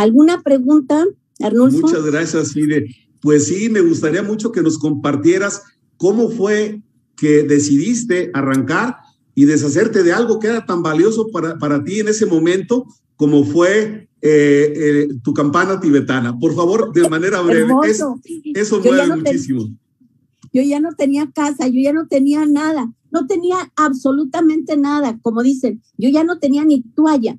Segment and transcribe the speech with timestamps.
[0.00, 1.04] ¿Alguna pregunta,
[1.42, 1.82] Arnulfo?
[1.82, 2.86] Muchas gracias, Fide.
[3.20, 5.62] Pues sí, me gustaría mucho que nos compartieras
[5.98, 6.80] cómo fue
[7.16, 8.96] que decidiste arrancar
[9.34, 13.44] y deshacerte de algo que era tan valioso para, para ti en ese momento como
[13.44, 16.38] fue eh, eh, tu campana tibetana.
[16.38, 17.70] Por favor, de manera breve.
[18.54, 19.68] eso mueve muchísimo.
[20.50, 25.18] yo ya no tenía casa, yo ya no tenía nada, no tenía absolutamente nada.
[25.20, 27.36] Como dicen, yo ya no tenía ni toalla,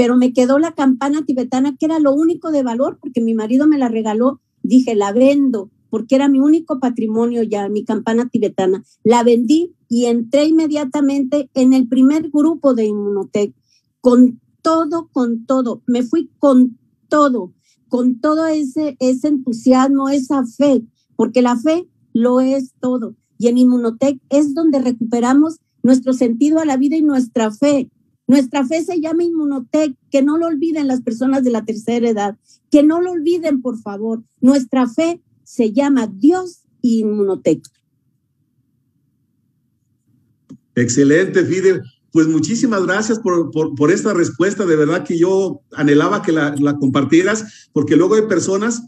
[0.00, 3.66] pero me quedó la campana tibetana, que era lo único de valor, porque mi marido
[3.66, 4.40] me la regaló.
[4.62, 8.82] Dije, la vendo, porque era mi único patrimonio ya, mi campana tibetana.
[9.04, 13.54] La vendí y entré inmediatamente en el primer grupo de Inmunotech
[14.00, 15.82] con todo, con todo.
[15.86, 16.78] Me fui con
[17.10, 17.52] todo,
[17.88, 20.82] con todo ese, ese entusiasmo, esa fe,
[21.14, 23.16] porque la fe lo es todo.
[23.36, 27.90] Y en Inmunotech es donde recuperamos nuestro sentido a la vida y nuestra fe.
[28.30, 32.36] Nuestra fe se llama Inmunotech, que no lo olviden las personas de la tercera edad,
[32.70, 34.22] que no lo olviden, por favor.
[34.40, 37.60] Nuestra fe se llama Dios y Inmunotech.
[40.76, 41.82] Excelente, Fidel.
[42.12, 44.64] Pues muchísimas gracias por, por, esta respuesta.
[44.64, 48.80] De verdad que yo anhelaba que la, la compartieras, porque luego hay personas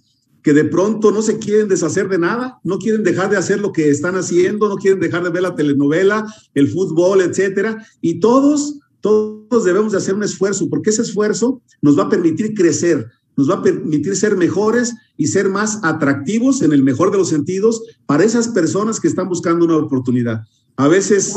[0.45, 3.73] que de pronto no se quieren deshacer de nada, no quieren dejar de hacer lo
[3.73, 7.85] que están haciendo, no quieren dejar de ver la telenovela, el fútbol, etcétera.
[8.01, 12.55] Y todos, todos debemos de hacer un esfuerzo, porque ese esfuerzo nos va a permitir
[12.55, 17.19] crecer, nos va a permitir ser mejores y ser más atractivos en el mejor de
[17.19, 20.43] los sentidos para esas personas que están buscando una oportunidad.
[20.77, 21.35] A veces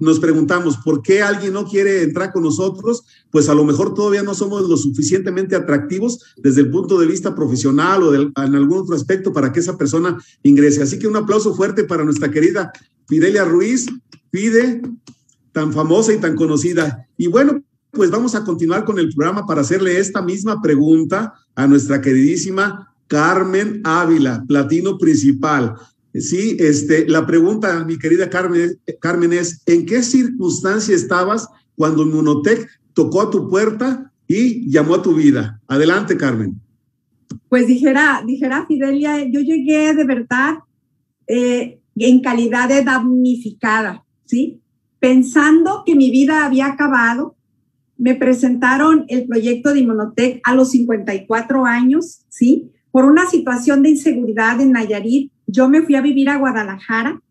[0.00, 3.04] nos preguntamos, ¿por qué alguien no quiere entrar con nosotros?
[3.30, 7.34] Pues a lo mejor todavía no somos lo suficientemente atractivos desde el punto de vista
[7.34, 10.82] profesional o en algún otro aspecto para que esa persona ingrese.
[10.82, 12.70] Así que un aplauso fuerte para nuestra querida
[13.08, 13.86] Fidelia Ruiz,
[14.30, 14.82] Pide,
[15.56, 17.08] tan famosa y tan conocida.
[17.16, 21.66] Y bueno, pues vamos a continuar con el programa para hacerle esta misma pregunta a
[21.66, 25.72] nuestra queridísima Carmen Ávila, platino principal.
[26.12, 32.68] Sí, este, la pregunta, mi querida Carmen, Carmen, es, ¿en qué circunstancia estabas cuando Munotec
[32.92, 35.62] tocó a tu puerta y llamó a tu vida?
[35.68, 36.60] Adelante, Carmen.
[37.48, 40.56] Pues dijera, dijera Fidelia, yo llegué de verdad
[41.26, 44.60] eh, en calidad de damnificada, ¿sí?
[44.98, 47.36] Pensando que mi vida había acabado,
[47.98, 52.70] me presentaron el proyecto de Inmunotech a los 54 años, ¿sí?
[52.90, 57.22] Por una situación de inseguridad en Nayarit, yo me fui a vivir a Guadalajara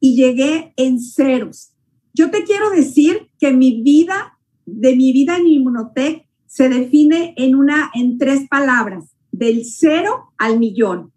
[0.00, 1.72] y llegué en ceros.
[2.14, 7.54] Yo te quiero decir que mi vida, de mi vida en Inmunotech, se define en
[7.54, 11.12] una, en tres palabras, del cero al millón.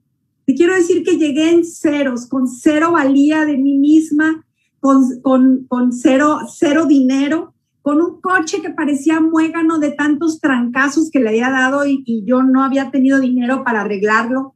[0.46, 4.46] Te quiero decir que llegué en ceros, con cero valía de mí misma,
[4.79, 11.09] con, con, con cero, cero dinero, con un coche que parecía muégano de tantos trancazos
[11.09, 14.56] que le había dado y, yo no había tenido dinero para arreglarlo,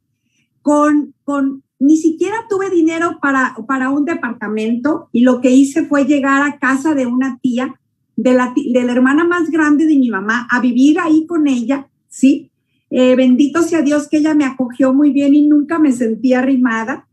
[0.62, 6.04] con, con ni siquiera tuve dinero para, para un departamento y lo que hice fue
[6.04, 7.74] llegar a casa de una tía,
[8.16, 11.88] de la, de la hermana más grande de mi mamá, a vivir ahí con ella,
[12.08, 12.50] ¿sí?
[12.90, 17.08] Eh, bendito sea Dios que ella me acogió muy bien y nunca me sentí arrimada,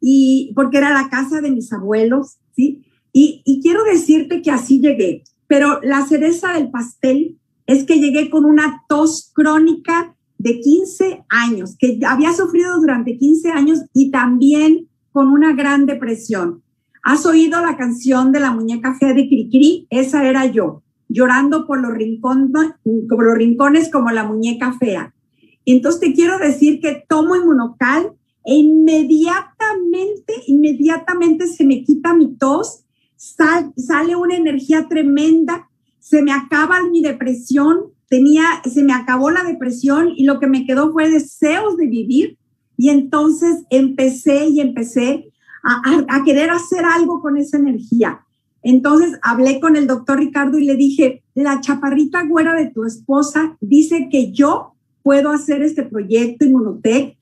[0.00, 2.84] y porque era la casa de mis abuelos, ¿sí?
[3.12, 5.22] Y, y quiero decirte que así llegué.
[5.46, 11.76] Pero la cereza del pastel es que llegué con una tos crónica de 15 años,
[11.78, 16.62] que había sufrido durante 15 años y también con una gran depresión.
[17.02, 19.86] ¿Has oído la canción de la muñeca fea de Cricri?
[19.90, 21.92] Esa era yo, llorando por los,
[23.08, 25.14] por los rincones como la muñeca fea.
[25.64, 28.12] Entonces te quiero decir que tomo inmunocal
[28.46, 32.84] e inmediatamente, inmediatamente se me quita mi tos
[33.16, 35.68] sale una energía tremenda,
[35.98, 40.64] se me acaba mi depresión, tenía, se me acabó la depresión y lo que me
[40.64, 42.38] quedó fue deseos de vivir.
[42.76, 45.32] Y entonces empecé y empecé
[45.64, 48.20] a, querer hacer algo con esa energía.
[48.62, 53.56] Entonces hablé con el doctor Ricardo y le dije, la chaparrita güera de tu esposa
[53.60, 57.15] dice que yo puedo hacer este proyecto Inmunotech.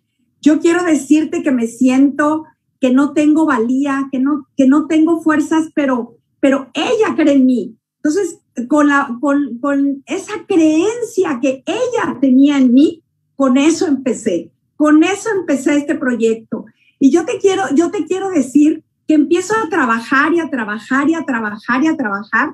[0.44, 2.44] Yo quiero decirte que me siento
[2.78, 7.46] que no tengo valía, que no, que no tengo fuerzas, pero, pero ella cree en
[7.46, 7.78] mí.
[7.96, 13.02] Entonces, con, la, con, con esa creencia que ella tenía en mí,
[13.36, 16.66] con eso empecé, con eso empecé este proyecto.
[16.98, 21.08] Y yo te quiero, yo te quiero decir que empiezo a trabajar y a trabajar
[21.08, 22.52] y a trabajar y a trabajar.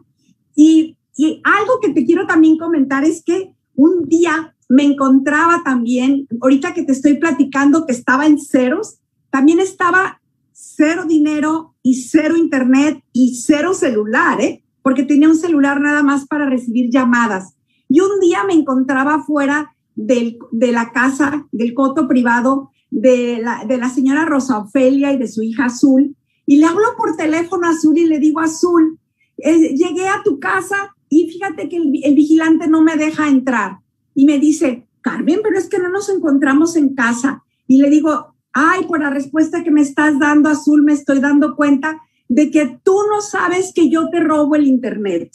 [0.54, 6.28] Y, y algo que te quiero también comentar es que un día me encontraba también,
[6.40, 10.20] ahorita que te estoy platicando que estaba en ceros, también estaba
[10.52, 14.62] cero dinero y cero internet y cero celular, ¿eh?
[14.82, 17.56] porque tenía un celular nada más para recibir llamadas.
[17.88, 23.64] Y un día me encontraba fuera del, de la casa, del coto privado de la,
[23.64, 26.14] de la señora Rosa Ofelia y de su hija Azul.
[26.46, 29.00] Y le hablo por teléfono a Azul y le digo, Azul,
[29.38, 33.78] eh, llegué a tu casa y fíjate que el, el vigilante no me deja entrar.
[34.20, 37.42] Y me dice, Carmen, pero es que no nos encontramos en casa.
[37.66, 41.56] Y le digo, ay, por la respuesta que me estás dando, Azul, me estoy dando
[41.56, 45.34] cuenta de que tú no sabes que yo te robo el Internet.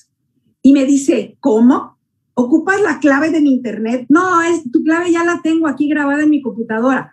[0.61, 1.97] Y me dice, ¿cómo?
[2.35, 4.05] ¿Ocupas la clave de mi Internet?
[4.07, 7.11] No, es, tu clave ya la tengo aquí grabada en mi computadora.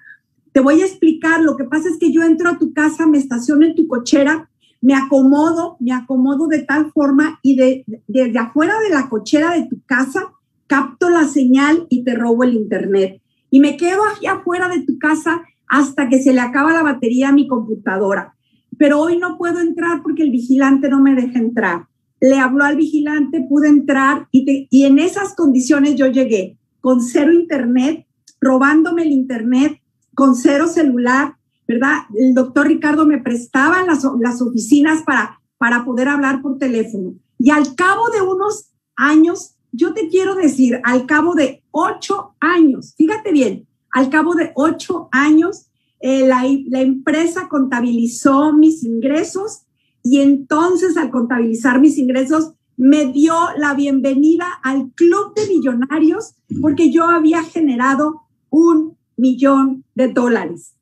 [0.53, 3.17] Te voy a explicar, lo que pasa es que yo entro a tu casa, me
[3.17, 4.51] estaciono en tu cochera,
[4.83, 9.69] me acomodo, me acomodo de tal forma y de, desde afuera de la cochera de
[9.69, 10.35] tu casa
[10.73, 13.21] capto la señal y te robo el internet.
[13.51, 17.29] Y me quedo aquí afuera de tu casa hasta que se le acaba la batería
[17.29, 18.35] a mi computadora.
[18.79, 21.89] Pero hoy no puedo entrar porque el vigilante no me deja entrar.
[22.23, 27.35] Le habló al vigilante, pude entrar y, y en esas condiciones yo llegué con cero
[27.35, 28.07] internet,
[28.41, 29.79] robándome el internet,
[30.15, 31.35] con cero celular,
[31.69, 31.99] ¿verdad?
[32.17, 37.13] El doctor Ricardo me prestaba las, las oficinas para, para poder hablar por teléfono.
[37.39, 42.95] Y al cabo de unos años yo te quiero decir, al cabo de ocho años,
[42.97, 45.67] fíjate bien, al cabo de ocho años,
[46.01, 49.63] eh, la, la empresa contabilizó mis ingresos
[50.03, 56.91] y entonces al contabilizar mis ingresos me dio la bienvenida al club de millonarios porque
[56.91, 60.75] yo había generado un millón de dólares.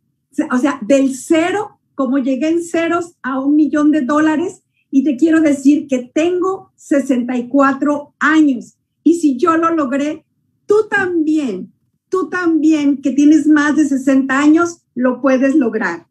[0.51, 5.17] O sea, del cero, como llegué en ceros a un millón de dólares, y te
[5.17, 8.77] quiero decir que tengo 64 años.
[9.11, 10.25] Y si yo lo logré,
[10.67, 11.73] tú también,
[12.09, 16.07] tú también que tienes más de 60 años, lo puedes lograr.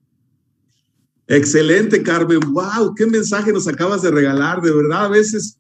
[1.26, 2.42] Excelente, Carmen.
[2.52, 4.62] Wow, qué mensaje nos acabas de regalar.
[4.62, 5.58] De verdad, a veces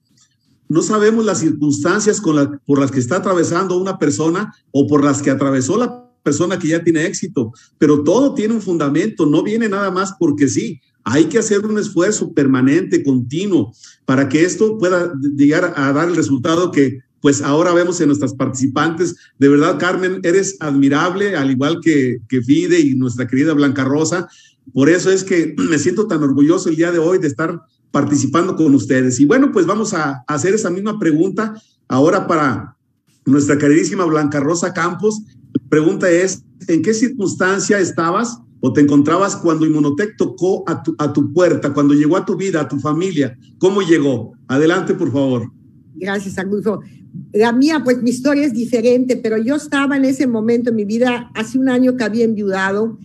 [0.68, 5.30] no sabemos las circunstancias por las que está atravesando una persona o por las que
[5.30, 9.92] atravesó la persona que ya tiene éxito, pero todo tiene un fundamento, no viene nada
[9.92, 10.82] más porque sí.
[11.06, 13.72] Hay que hacer un esfuerzo permanente, continuo,
[14.04, 18.34] para que esto pueda llegar a dar el resultado que pues ahora vemos en nuestras
[18.34, 19.16] participantes.
[19.38, 24.28] De verdad, Carmen, eres admirable, al igual que, que Fide y nuestra querida Blanca Rosa.
[24.74, 27.62] Por eso es que me siento tan orgulloso el día de hoy de estar
[27.92, 29.20] participando con ustedes.
[29.20, 32.78] Y bueno, pues vamos a hacer esa misma pregunta ahora para
[33.26, 35.22] nuestra queridísima Blanca Rosa Campos.
[35.54, 40.96] La pregunta es, ¿en qué circunstancia estabas o te encontrabas cuando Inmunotech tocó a tu,
[41.00, 43.38] a tu puerta, cuando llegó a tu vida, a tu familia?
[43.58, 44.34] ¿Cómo llegó?
[44.48, 45.52] Adelante, por favor.
[45.96, 46.80] Gracias, Agulfo
[47.34, 50.86] la mía, pues mi historia es diferente, pero yo estaba en ese momento en mi
[50.86, 52.98] vida, hace un año que había enviudado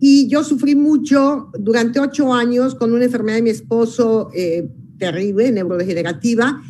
[0.00, 4.68] y yo sufrí mucho durante ocho años con una enfermedad de mi esposo eh,
[4.98, 6.60] terrible, neurodegenerativa.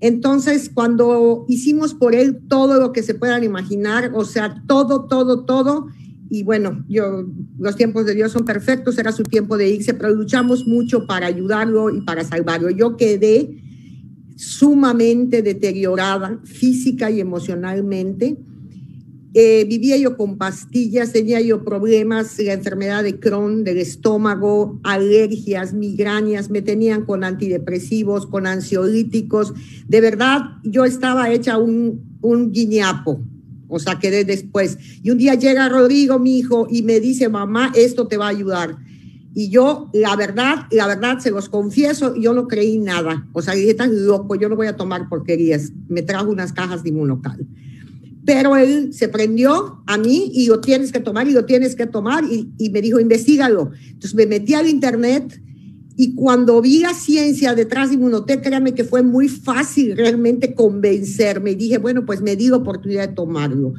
[0.00, 5.44] Entonces, cuando hicimos por él todo lo que se puedan imaginar, o sea, todo, todo,
[5.44, 5.86] todo,
[6.28, 7.26] y bueno, yo,
[7.58, 11.26] los tiempos de Dios son perfectos, era su tiempo de irse, pero luchamos mucho para
[11.26, 12.70] ayudarlo y para salvarlo.
[12.70, 13.62] Yo quedé
[14.42, 18.36] sumamente deteriorada física y emocionalmente.
[19.34, 25.72] Eh, vivía yo con pastillas, tenía yo problemas, la enfermedad de Crohn, del estómago, alergias,
[25.72, 29.54] migrañas, me tenían con antidepresivos, con ansiolíticos.
[29.86, 33.22] De verdad, yo estaba hecha un, un guiñapo,
[33.68, 34.76] o sea, quedé después.
[35.02, 38.30] Y un día llega Rodrigo, mi hijo, y me dice, mamá, esto te va a
[38.30, 38.76] ayudar.
[39.34, 43.26] Y yo, la verdad, la verdad, se los confieso, yo no creí nada.
[43.32, 45.72] O sea, dije, tan loco, yo no voy a tomar porquerías.
[45.88, 47.46] Me trajo unas cajas de inmunocal.
[48.24, 51.86] Pero él se prendió a mí y lo tienes que tomar y lo tienes que
[51.86, 53.72] tomar y, y me dijo, investigalo.
[53.86, 55.40] Entonces me metí al internet
[55.96, 61.52] y cuando vi la ciencia detrás de Inmunotech, créanme que fue muy fácil realmente convencerme.
[61.52, 63.74] Y dije, bueno, pues me di la oportunidad de tomarlo.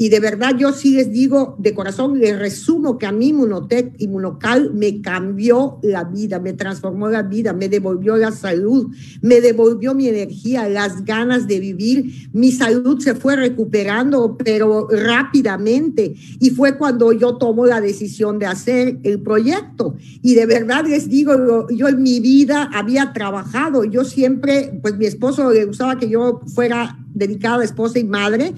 [0.00, 3.94] Y de verdad yo sí les digo de corazón, les resumo que a mí Inmunotech,
[3.98, 9.96] Inmunocal me cambió la vida, me transformó la vida, me devolvió la salud, me devolvió
[9.96, 12.28] mi energía, las ganas de vivir.
[12.32, 16.14] Mi salud se fue recuperando, pero rápidamente.
[16.38, 19.96] Y fue cuando yo tomo la decisión de hacer el proyecto.
[20.22, 25.06] Y de verdad les digo, yo en mi vida había trabajado, yo siempre, pues mi
[25.06, 28.54] esposo le gustaba que yo fuera dedicada esposa y madre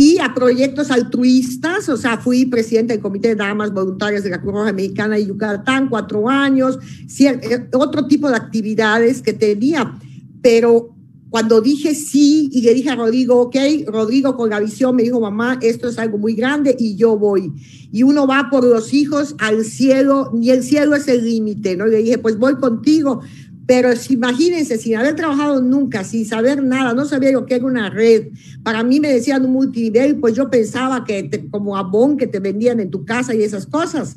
[0.00, 4.40] y a proyectos altruistas, o sea, fui presidente del Comité de Damas Voluntarias de la
[4.40, 6.78] Cruz Roja Mexicana de Yucatán, cuatro años,
[7.18, 9.98] eh, otro tipo de actividades que tenía,
[10.40, 10.94] pero
[11.30, 13.56] cuando dije sí y le dije a Rodrigo, ok,
[13.88, 17.52] Rodrigo con la visión me dijo, mamá, esto es algo muy grande y yo voy.
[17.90, 21.86] Y uno va por los hijos al cielo, ni el cielo es el límite, ¿no?
[21.86, 23.20] le dije, pues voy contigo,
[23.68, 27.66] Pero si, imagínense, sin haber trabajado nunca, sin saber nada, no sabía yo qué era
[27.66, 28.28] una red.
[28.62, 32.80] Para mí me decían un multinivel, pues yo pensaba que como abón que te vendían
[32.80, 34.16] en tu casa y esas cosas.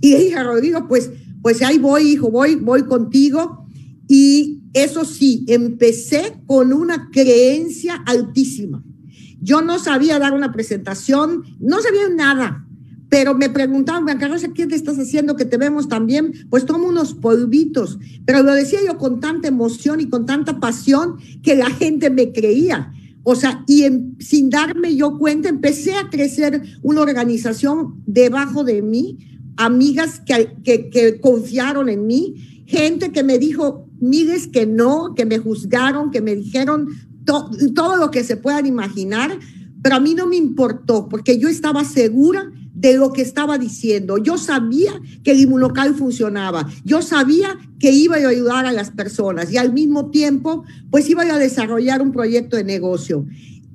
[0.00, 1.10] Y dije a Rodrigo, pues,
[1.42, 3.66] pues ahí voy, hijo, voy, voy contigo.
[4.06, 8.84] Y eso sí, empecé con una creencia altísima.
[9.40, 12.61] Yo no sabía dar una presentación, no sabía nada
[13.12, 16.32] pero me preguntaban, Blanca ¿qué te estás haciendo que te vemos también?
[16.48, 21.18] Pues tomo unos polvitos, pero lo decía yo con tanta emoción y con tanta pasión
[21.42, 22.90] que la gente me creía.
[23.22, 23.84] O sea, y
[24.18, 29.18] sin darme yo cuenta, empecé a crecer una organización debajo de mí,
[29.58, 35.26] amigas que, que, que confiaron en mí, gente que me dijo, mires que no, que
[35.26, 36.88] me juzgaron, que me dijeron
[37.26, 39.38] todo lo que se puedan imaginar,
[39.82, 42.50] pero a mí no me importó porque yo estaba segura
[42.82, 44.18] de lo que estaba diciendo.
[44.18, 46.68] Yo sabía que el inmunocal funcionaba.
[46.84, 51.22] Yo sabía que iba a ayudar a las personas y al mismo tiempo, pues iba
[51.22, 53.24] a desarrollar un proyecto de negocio.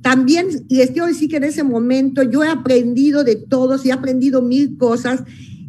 [0.02, 3.92] También les quiero decir que en ese momento yo he aprendido de todos y he
[3.94, 5.24] aprendido mil cosas.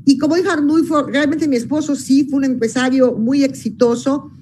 [0.05, 4.33] Y como dijo Arnulfo, realmente mi esposo sí fue un empresario muy exitoso,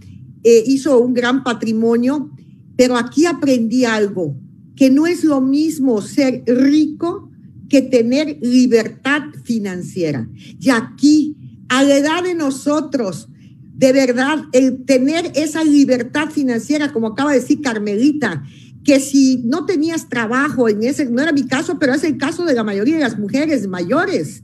[0.43, 2.31] eh, hizo un gran patrimonio,
[2.79, 4.35] pero aquí aprendí algo,
[4.75, 7.26] que no es lo mismo ser rico
[7.69, 10.29] que tener libertad financiera.
[10.61, 11.37] Y aquí,
[11.69, 13.29] a la edad de nosotros,
[13.75, 18.43] de verdad, el tener esa libertad financiera, como acaba de decir Carmelita,
[18.85, 22.45] que si no tenías trabajo en ese, no era mi caso, pero es el caso
[22.45, 24.43] de la mayoría de las mujeres mayores,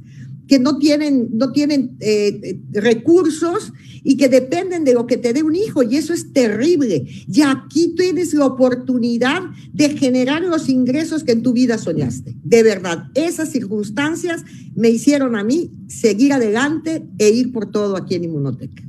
[0.52, 3.72] que no tienen, no tienen eh, recursos
[4.04, 7.06] y que dependen de lo que te dé un hijo y eso es terrible.
[7.26, 9.40] Y aquí tienes la oportunidad
[9.72, 12.36] de generar los ingresos que en tu vida soñaste.
[12.44, 14.44] De verdad, esas circunstancias
[14.76, 18.82] me hicieron a mí seguir adelante e ir por todo aquí en Inmunoteca.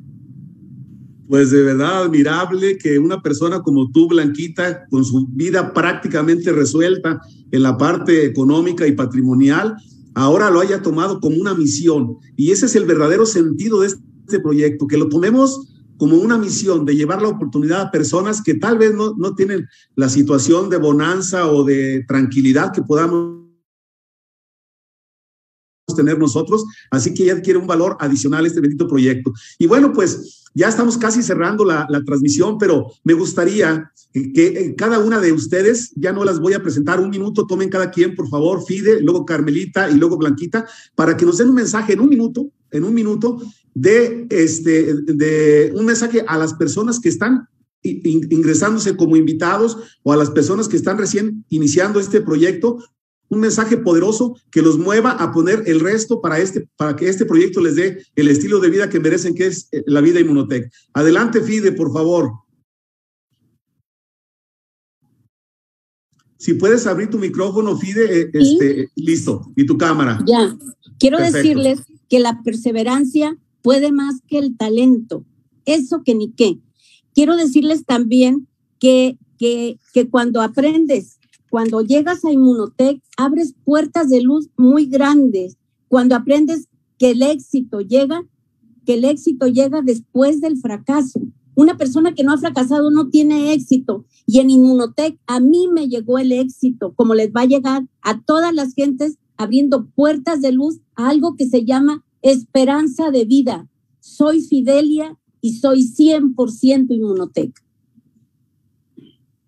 [1.29, 7.21] Pues de verdad admirable que una persona como tú, Blanquita, con su vida prácticamente resuelta
[7.53, 9.77] en la parte económica y patrimonial,
[10.15, 12.17] ahora lo haya tomado como una misión.
[12.35, 15.67] Y ese es el verdadero sentido de este proyecto, que lo tomemos
[15.97, 19.67] como una misión de llevar la oportunidad a personas que tal vez no, no tienen
[19.95, 23.42] la situación de bonanza o de tranquilidad que podamos
[25.95, 29.33] tener nosotros, así que ya adquiere un valor adicional este bendito proyecto.
[29.57, 34.99] Y bueno, pues ya estamos casi cerrando la, transmisión, pero me gustaría que, eh, cada
[34.99, 38.29] una de ustedes, ya no las voy a presentar, un minuto, tomen cada quien, por
[38.29, 42.09] favor, Fide, luego Carmelita y luego Blanquita, para que nos den un mensaje en un
[42.09, 43.41] minuto, en un minuto,
[43.73, 47.47] de, este, de un mensaje a las personas que están
[47.83, 52.77] ingresándose como invitados o a las personas que están recién iniciando este proyecto
[53.33, 57.25] un mensaje poderoso que los mueva a poner el resto para, este, para que este
[57.25, 60.71] proyecto les dé el estilo de vida que merecen, que es eh, la vida Inmunotech.
[60.93, 62.31] Adelante, Fide, por favor.
[66.37, 70.23] Si puedes abrir tu micrófono, Fide, eh, este, listo, y tu cámara.
[70.27, 70.55] Ya,
[70.99, 75.25] quiero decirles que la perseverancia puede más que el talento,
[75.65, 76.59] eso que ni qué.
[77.15, 78.47] Quiero decirles también
[78.79, 81.19] que, que, que cuando aprendes
[81.53, 85.55] cuando llegas a Inmunotech, abres puertas de luz muy grandes.
[85.87, 86.67] Cuando aprendes
[86.97, 88.27] que el éxito llega,
[88.87, 91.21] que el éxito llega después del fracaso.
[91.53, 94.03] Una persona que no ha fracasado no tiene éxito.
[94.25, 98.19] Y en Inmunotech a mí me llegó el éxito, como les va a llegar a
[98.23, 103.69] todas las gentes abriendo puertas de luz a algo que se llama esperanza de vida.
[103.99, 107.62] Soy Fidelia y soy 100% Inmunotech.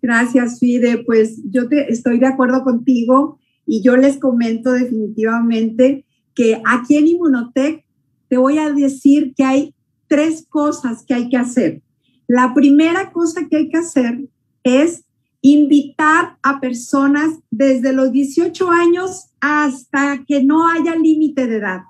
[0.06, 1.02] Gracias, Fide.
[1.04, 7.08] Pues yo te, estoy de acuerdo contigo y yo les comento definitivamente que aquí en
[7.08, 7.84] Inmunotech
[8.28, 9.74] te voy a decir que hay
[10.06, 11.82] tres cosas que hay que hacer.
[12.28, 14.28] La primera cosa que hay que hacer
[14.62, 15.02] es
[15.40, 21.80] invitar a personas desde los 18 años hasta que no haya límite de edad.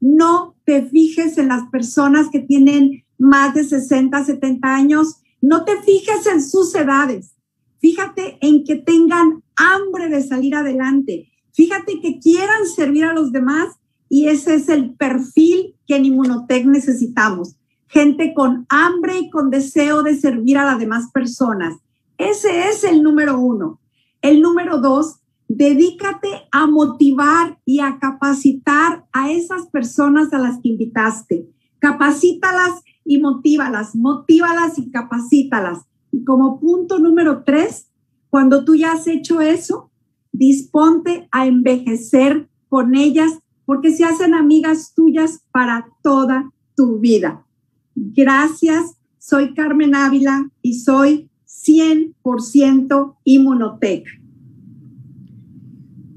[0.00, 5.82] No te fijes en las personas que tienen más de 60, 70 años, no te
[5.82, 7.34] fijes en sus edades.
[7.80, 11.30] Fíjate en que tengan hambre de salir adelante.
[11.52, 13.76] Fíjate que quieran servir a los demás
[14.08, 17.56] y ese es el perfil que en Inmunotech necesitamos.
[17.88, 21.76] Gente con hambre y con deseo de servir a las demás personas.
[22.16, 23.80] Ese es el número uno.
[24.20, 30.70] El número dos, dedícate a motivar y a capacitar a esas personas a las que
[30.70, 31.48] invitaste.
[31.78, 35.78] Capacítalas y motívalas, motívalas y capacítalas.
[36.18, 37.86] Y como punto número tres,
[38.28, 39.92] cuando tú ya has hecho eso,
[40.32, 47.46] disponte a envejecer con ellas porque se hacen amigas tuyas para toda tu vida.
[47.94, 54.08] Gracias, soy Carmen Ávila y soy 100% Inmunotech.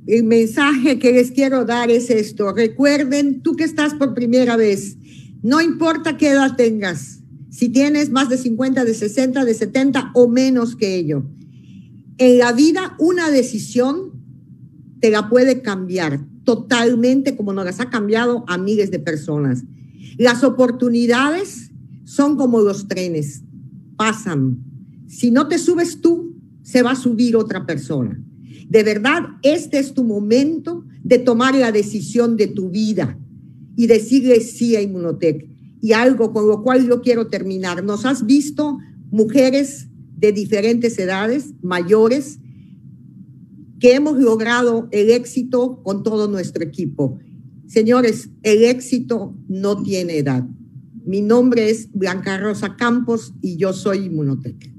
[0.08, 2.51] El mensaje que les quiero dar es esto.
[2.53, 4.98] Recuerden, tú que estás por primera vez,
[5.43, 7.20] no importa qué edad tengas,
[7.51, 11.25] si tienes más de 50, de 60, de 70 o menos que ello.
[12.17, 14.13] En la vida una decisión
[15.01, 19.63] te la puede cambiar totalmente como nos las ha cambiado a miles de personas.
[20.17, 21.72] Las oportunidades
[22.05, 23.43] son como los trenes,
[23.98, 24.63] pasan.
[25.08, 28.17] Si no te subes tú, se va a subir otra persona.
[28.70, 33.20] De verdad, este es tu momento de tomar la decisión de tu vida
[33.75, 35.50] y decirle sí a Inmunotech.
[35.81, 37.83] Y algo con lo cual yo quiero terminar.
[37.83, 38.77] Nos has visto
[39.09, 42.39] mujeres de diferentes edades, mayores,
[43.79, 47.17] que hemos logrado el éxito con todo nuestro equipo.
[47.67, 50.45] Señores, el éxito no tiene edad.
[51.03, 54.71] Mi nombre es Blanca Rosa Campos y yo soy Inmunotech.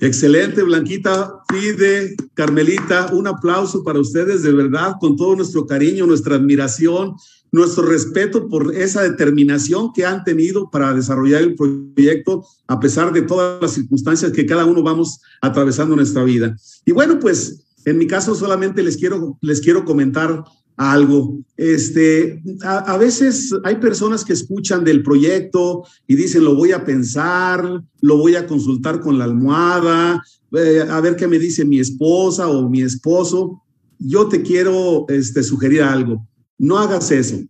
[0.00, 6.34] Excelente, Blanquita, Fide, Carmelita, un aplauso para ustedes de verdad, con todo nuestro cariño, nuestra
[6.34, 7.14] admiración,
[7.54, 13.22] nuestro respeto por esa determinación que han tenido para desarrollar el proyecto, a pesar de
[13.22, 16.56] todas las circunstancias que cada uno vamos atravesando en nuestra vida.
[16.84, 20.42] Y bueno, pues en mi caso solamente les quiero, les quiero comentar
[20.76, 21.38] algo.
[21.56, 27.84] Este, a, veces hay personas que escuchan del proyecto y dicen, lo voy a pensar,
[28.00, 30.20] lo voy a consultar con la almohada,
[30.50, 33.62] eh, a ver qué me dice mi esposa o mi esposo.
[34.00, 36.26] Yo te quiero este, sugerir algo.
[36.58, 37.42] No hagas eso,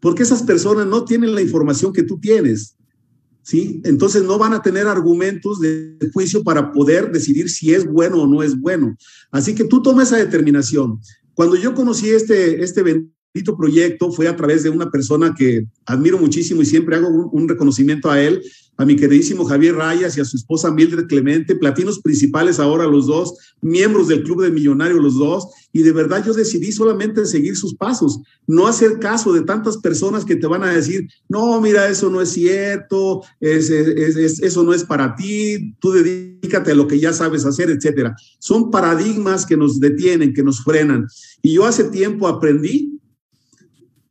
[0.00, 2.76] porque esas personas no tienen la información que tú tienes.
[3.42, 3.82] ¿Sí?
[3.84, 8.26] Entonces no van a tener argumentos de juicio para poder decidir si es bueno o
[8.26, 8.96] no es bueno.
[9.30, 10.98] Así que tú toma esa determinación.
[11.34, 16.18] Cuando yo conocí este, este bendito proyecto fue a través de una persona que admiro
[16.18, 18.42] muchísimo y siempre hago un reconocimiento a él,
[18.76, 23.06] a mi queridísimo Javier Rayas y a su esposa Mildred Clemente, platinos principales ahora los
[23.06, 27.56] dos, miembros del Club de Millonarios los dos, y de verdad yo decidí solamente seguir
[27.56, 31.88] sus pasos, no hacer caso de tantas personas que te van a decir, no, mira,
[31.88, 37.12] eso no es cierto, eso no es para ti, tú dedícate a lo que ya
[37.12, 38.14] sabes hacer, etcétera.
[38.38, 41.06] Son paradigmas que nos detienen, que nos frenan.
[41.42, 43.00] Y yo hace tiempo aprendí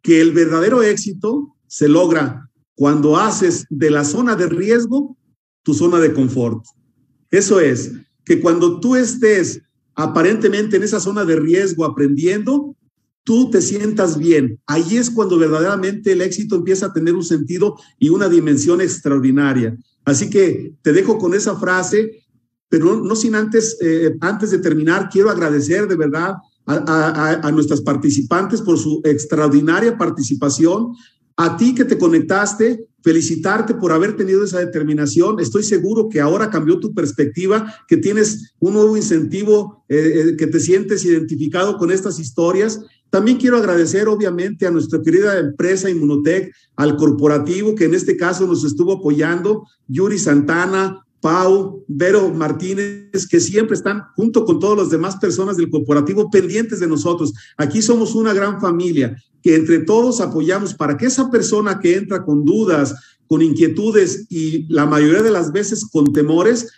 [0.02, 2.43] que el verdadero éxito se logra
[2.76, 5.18] cuando haces de la zona de riesgo
[5.64, 6.66] tu zona de confort.
[7.32, 7.92] Eso es,
[8.26, 9.62] que cuando tú estés
[9.96, 12.76] aparentemente en esa zona de riesgo aprendiendo,
[13.24, 14.60] tú te sientas bien.
[14.66, 19.78] Ahí es cuando verdaderamente el éxito empieza a tener un sentido y una dimensión extraordinaria.
[20.06, 22.24] Así que te dejo con esa frase,
[22.70, 27.82] pero no, sin antes, eh, antes de terminar, quiero agradecer de verdad a, a, nuestras
[27.82, 30.94] participantes por su extraordinaria participación,
[31.36, 35.40] a ti que te conectaste, felicitarte por haber tenido esa determinación.
[35.40, 40.48] Estoy seguro que ahora cambió tu perspectiva, que tienes un nuevo incentivo, eh, eh, que
[40.48, 42.80] te sientes identificado con estas historias.
[43.10, 48.48] También quiero agradecer, obviamente, a nuestra querida empresa Inmunotech, al corporativo que en este caso
[48.48, 54.90] nos estuvo apoyando, Yuri Santana, Pau, Vero Martínez, que siempre están junto con todas las
[54.90, 57.32] demás personas del corporativo pendientes de nosotros.
[57.56, 62.26] Aquí somos una gran familia que entre todos apoyamos para que esa persona que entra
[62.26, 62.94] con dudas,
[63.26, 66.70] con inquietudes y la mayoría de las veces con temores,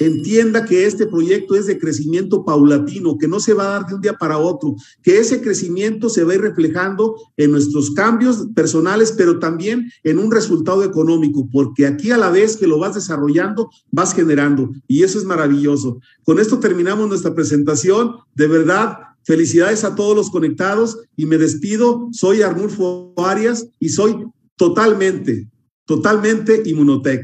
[0.00, 3.94] entienda que este proyecto es de crecimiento paulatino, que no se va a dar de
[3.94, 8.48] un día para otro, que ese crecimiento se va a ir reflejando en nuestros cambios
[8.54, 12.94] personales, pero también en un resultado económico, porque aquí a la vez que lo vas
[12.94, 16.00] desarrollando, vas generando, y eso es maravilloso.
[16.24, 18.16] Con esto terminamos nuestra presentación.
[18.34, 22.08] De verdad, felicidades a todos los conectados y me despido.
[22.12, 24.24] Soy Arnulfo Arias y soy
[24.56, 25.46] totalmente,
[25.84, 27.20] totalmente Inmunotech.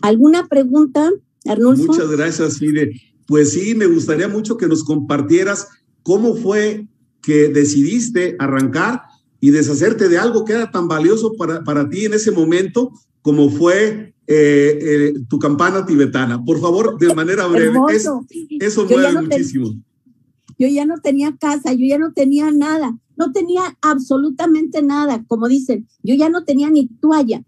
[0.00, 1.10] ¿Alguna pregunta,
[1.46, 1.92] Arnulfo?
[1.92, 2.92] Muchas gracias, Fide.
[3.26, 5.68] Pues sí, me gustaría mucho que nos compartieras
[6.02, 6.86] cómo fue
[7.22, 9.02] que decidiste arrancar
[9.40, 13.50] y deshacerte de algo que era tan valioso para, para ti en ese momento como
[13.50, 16.44] fue eh, eh, tu campana tibetana.
[16.44, 17.78] Por favor, de manera breve.
[17.90, 19.74] eso mueve muchísimo.
[20.58, 25.24] yo ya no tenía casa, yo ya no tenía nada, no tenía absolutamente nada.
[25.26, 27.42] Como dicen, yo ya no tenía ni toalla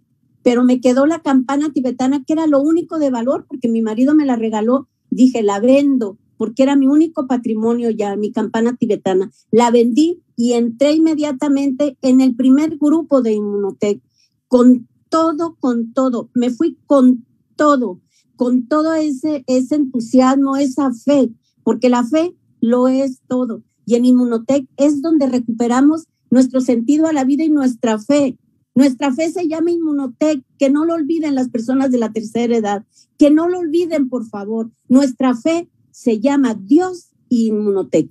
[0.48, 4.14] pero me quedó la campana tibetana, que era lo único de valor, porque mi marido
[4.14, 4.88] me la regaló.
[5.10, 9.30] Dije, la vendo, porque era mi único patrimonio ya, mi campana tibetana.
[9.50, 14.00] La vendí y entré inmediatamente en el primer grupo de Inmunotech,
[14.46, 16.30] con todo, con todo.
[16.32, 18.00] Me fui con todo,
[18.34, 21.30] con todo ese, ese entusiasmo, esa fe,
[21.62, 23.62] porque la fe lo es todo.
[23.84, 28.38] Y en Inmunotech es donde recuperamos nuestro sentido a la vida y nuestra fe.
[28.78, 32.84] Nuestra fe se llama Inmunotech, que no lo olviden las personas de la tercera edad,
[33.18, 34.70] que no lo olviden, por favor.
[34.86, 38.08] Nuestra fe se llama Dios y Inmunotech.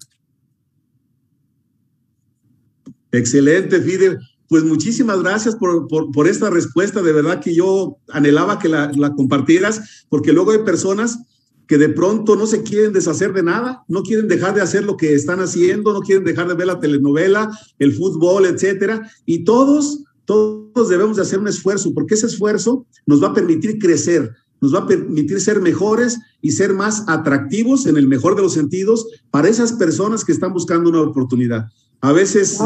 [3.14, 4.20] Excelente, Fidel.
[4.50, 7.02] Pues muchísimas gracias por, por, esta respuesta.
[7.02, 11.18] De verdad que yo anhelaba que la, la compartieras, porque luego hay personas
[11.66, 14.98] que de pronto no se quieren deshacer de nada, no quieren dejar de hacer lo
[14.98, 19.10] que están haciendo, no quieren dejar de ver la telenovela, el fútbol, etcétera.
[19.26, 23.80] Y todos, todos debemos de hacer un esfuerzo, porque ese esfuerzo nos va a permitir
[23.80, 28.42] crecer, nos va a permitir ser mejores y ser más atractivos en el mejor de
[28.42, 31.68] los sentidos para esas personas que están buscando una oportunidad.
[32.02, 32.60] A veces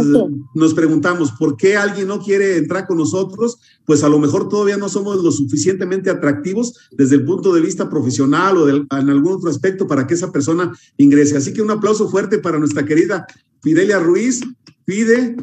[0.56, 3.60] nos preguntamos, ¿por qué alguien no quiere entrar con nosotros?
[3.86, 7.90] Pues a lo mejor todavía no somos lo suficientemente atractivos desde el punto de vista
[7.90, 11.38] profesional o en algún otro aspecto para que esa persona ingrese.
[11.38, 13.28] Así que un aplauso fuerte para nuestra querida
[13.62, 14.42] Fidelia Ruiz,
[14.86, 15.38] Fide,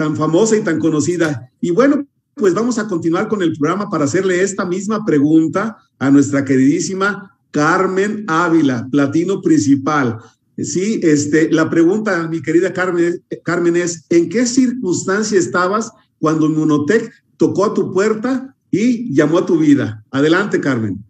[0.00, 1.52] tan famosa y tan conocida.
[1.60, 6.10] Y bueno, pues vamos a continuar con el programa para hacerle esta misma pregunta a
[6.10, 10.16] nuestra queridísima Carmen Ávila, platino principal.
[10.56, 17.12] Sí, este, la pregunta, mi querida Carmen, Carmen, es, ¿en qué circunstancia estabas cuando Munotec
[17.36, 20.02] tocó a tu puerta y llamó a tu vida?
[20.10, 21.04] Adelante, Carmen.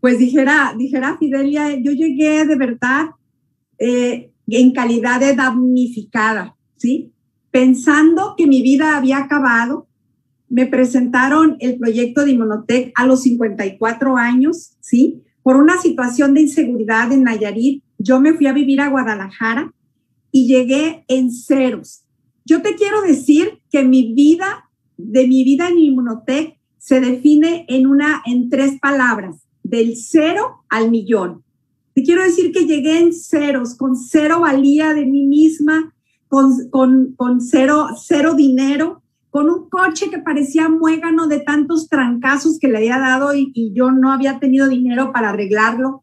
[0.00, 3.08] Pues dijera, dijera Fidelia, yo llegué de verdad
[3.78, 7.12] eh, en calidad de damnificada, ¿sí?
[7.50, 9.88] Pensando que mi vida había acabado,
[10.48, 15.22] me presentaron el proyecto de Inmunotech a los 54 años, ¿sí?
[15.42, 19.72] Por una situación de inseguridad en Nayarit, yo me fui a vivir a Guadalajara
[20.30, 22.04] y llegué en ceros.
[22.44, 27.86] Yo te quiero decir que mi vida, de mi vida en Inmunotech, se define en
[27.86, 31.44] una, en tres palabras, del cero al millón.
[31.94, 35.94] Te quiero decir que llegué en ceros, con cero valía de mí misma,
[36.28, 42.58] con, con, con cero, cero dinero, con un coche que parecía muégano de tantos trancazos
[42.58, 46.02] que le había dado y, yo no había tenido dinero para arreglarlo,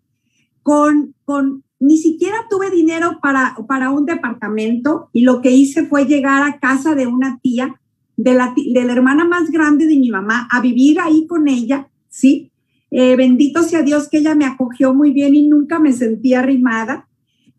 [0.62, 6.06] con, con ni siquiera tuve dinero para, para un departamento y lo que hice fue
[6.06, 7.80] llegar a casa de una tía,
[8.18, 11.90] de la, de la hermana más grande de mi mamá, a vivir ahí con ella,
[12.10, 12.52] ¿sí?
[12.92, 17.10] Eh, bendito sea Dios que ella me acogió muy bien y nunca me sentí arrimada,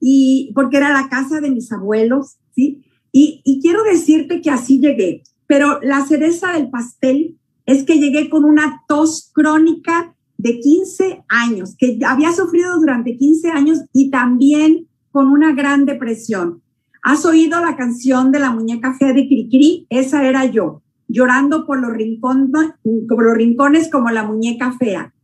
[0.01, 5.81] y porque era la casa de mis abuelos, Y, quiero decirte que así llegué, pero
[5.83, 11.99] la cereza del pastel es que llegué con una tos crónica de 15 años, que
[12.07, 16.63] había sufrido durante 15 años y también con una gran depresión.
[17.03, 19.87] ¿Has oído la canción de la muñeca fea de Cricri?
[19.89, 21.93] Esa era yo, llorando por los,
[23.09, 25.15] por los rincones como la muñeca fea.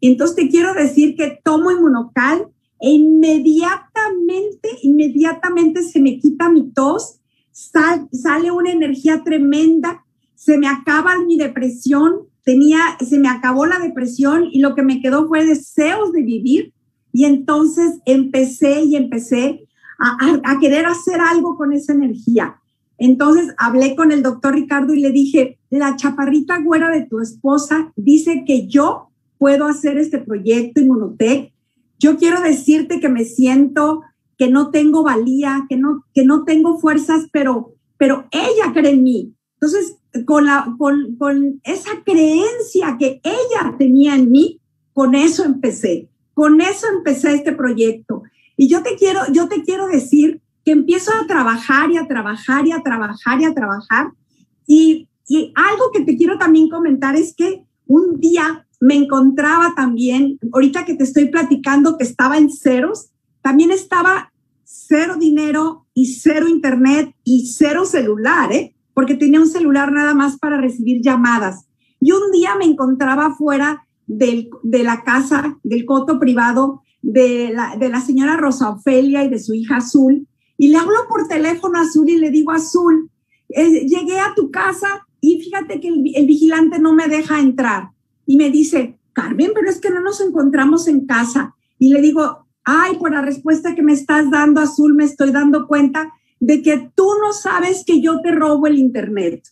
[0.00, 2.48] Entonces te quiero decir que tomo inmunocal
[2.82, 7.20] e inmediatamente, inmediatamente se me quita mi tos,
[7.52, 14.48] sale una energía tremenda, se me acaba mi depresión, tenía, se me acabó la depresión
[14.50, 16.72] y lo que me quedó fue deseos de vivir.
[17.12, 19.64] Y entonces empecé y empecé
[20.00, 22.56] a, querer hacer algo con esa energía.
[22.98, 27.92] Entonces hablé con el doctor Ricardo y le dije, la chaparrita güera de tu esposa
[27.94, 31.51] dice que yo puedo hacer este proyecto Inmunotech.
[32.02, 34.02] Yo quiero decirte que me siento
[34.36, 39.04] que no tengo valía, que no, que no tengo fuerzas, pero, pero ella cree en
[39.04, 39.34] mí.
[39.54, 44.60] Entonces, con, la, con, con esa creencia que ella tenía en mí,
[44.92, 46.08] con eso empecé.
[46.34, 48.24] Con eso empecé este proyecto.
[48.56, 52.66] Y yo te quiero, yo te quiero decir que empiezo a trabajar y a trabajar
[52.66, 54.08] y a trabajar y a trabajar.
[54.66, 60.40] Y, y algo que te quiero también comentar es que un día me encontraba también,
[60.52, 64.32] ahorita que te estoy platicando que estaba en ceros, también estaba
[64.64, 68.74] cero dinero y cero internet y cero celular, ¿eh?
[68.92, 71.68] porque tenía un celular nada más para recibir llamadas.
[72.00, 77.76] Y un día me encontraba fuera del, de la casa, del coto privado de la,
[77.76, 80.26] de la señora Rosa Ofelia y de su hija Azul,
[80.58, 83.08] y le hablo por teléfono a Azul y le digo, Azul,
[83.48, 87.91] eh, llegué a tu casa y fíjate que el, el vigilante no me deja entrar.
[88.26, 91.54] Y me dice, Carmen, pero es que no nos encontramos en casa.
[91.78, 95.66] Y le digo, ay, por la respuesta que me estás dando, Azul, me estoy dando
[95.66, 99.48] cuenta de que tú no sabes que yo te robo el Internet.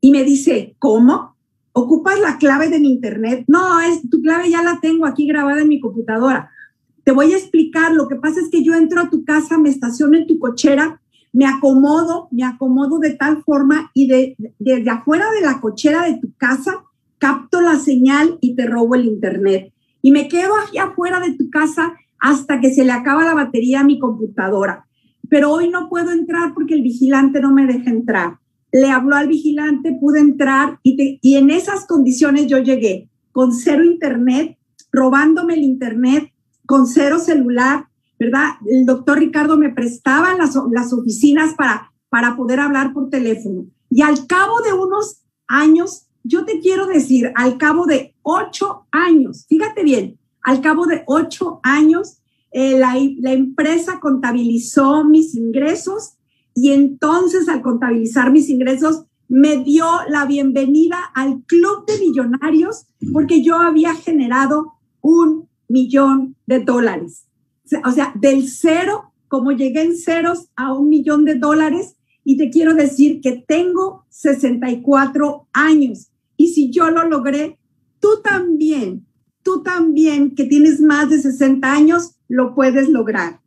[0.00, 1.36] Y me dice, ¿cómo?
[1.72, 3.44] ¿Ocupas la clave de mi Internet?
[3.48, 6.50] No, es, tu clave ya la tengo aquí grabada en mi computadora.
[7.04, 9.68] Te voy a explicar, lo que pasa es que yo entro a tu casa, me
[9.68, 11.00] estaciono en tu cochera,
[11.32, 16.18] me acomodo, me acomodo de tal forma y de, desde afuera de la cochera de
[16.18, 16.84] tu casa
[17.24, 19.72] capto la señal y te robo el internet.
[20.02, 23.80] Y me quedo aquí afuera de tu casa hasta que se le acaba la batería
[23.80, 24.84] a mi computadora.
[25.30, 28.40] Pero hoy no puedo entrar porque el vigilante no me deja entrar.
[28.72, 33.82] Le habló al vigilante, pude entrar y, y en esas condiciones yo llegué con cero
[33.82, 34.58] internet,
[34.92, 36.30] robándome el internet,
[36.66, 37.86] con cero celular,
[38.18, 38.50] ¿verdad?
[38.66, 43.64] El doctor Ricardo me prestaba las, las oficinas para, para poder hablar por teléfono.
[43.88, 49.46] Y al cabo de unos años, yo te quiero decir, al cabo de ocho años,
[49.48, 52.18] fíjate bien, al cabo de ocho años,
[52.50, 56.14] eh, la, la empresa contabilizó mis ingresos
[56.54, 63.42] y entonces al contabilizar mis ingresos me dio la bienvenida al club de millonarios porque
[63.42, 67.26] yo había generado un millón de dólares.
[67.84, 72.50] O sea, del cero, como llegué en ceros a un millón de dólares, y te
[72.50, 76.10] quiero decir que tengo 64 años.
[76.36, 77.58] Y si yo lo logré,
[78.00, 79.06] tú también,
[79.42, 83.40] tú también que tienes más de 60 años, lo puedes lograr.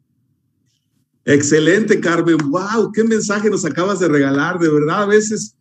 [1.26, 2.38] Excelente, Carmen.
[2.38, 4.60] Wow, qué mensaje nos acabas de regalar.
[4.60, 5.58] De verdad, a veces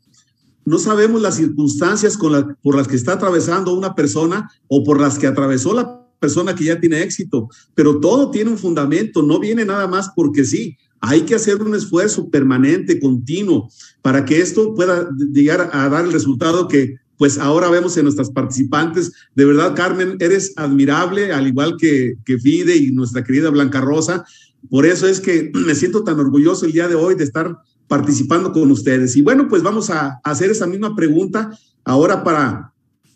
[0.64, 5.26] no sabemos las circunstancias por las que está atravesando una persona o por las que
[5.26, 9.86] atravesó la persona que ya tiene éxito, pero todo tiene un fundamento, no viene nada
[9.86, 10.76] más porque sí.
[11.00, 13.68] Hay que hacer un esfuerzo permanente, continuo,
[14.02, 18.30] para que esto pueda llegar a dar el resultado que pues ahora vemos en nuestras
[18.30, 19.12] participantes.
[19.34, 24.24] De verdad, Carmen, eres admirable, al igual que, que Fide y nuestra querida Blanca Rosa.
[24.70, 28.52] Por eso es que me siento tan orgulloso el día de hoy de estar participando
[28.52, 29.16] con ustedes.
[29.16, 31.50] Y bueno, pues vamos a hacer esa misma pregunta
[31.84, 32.72] ahora para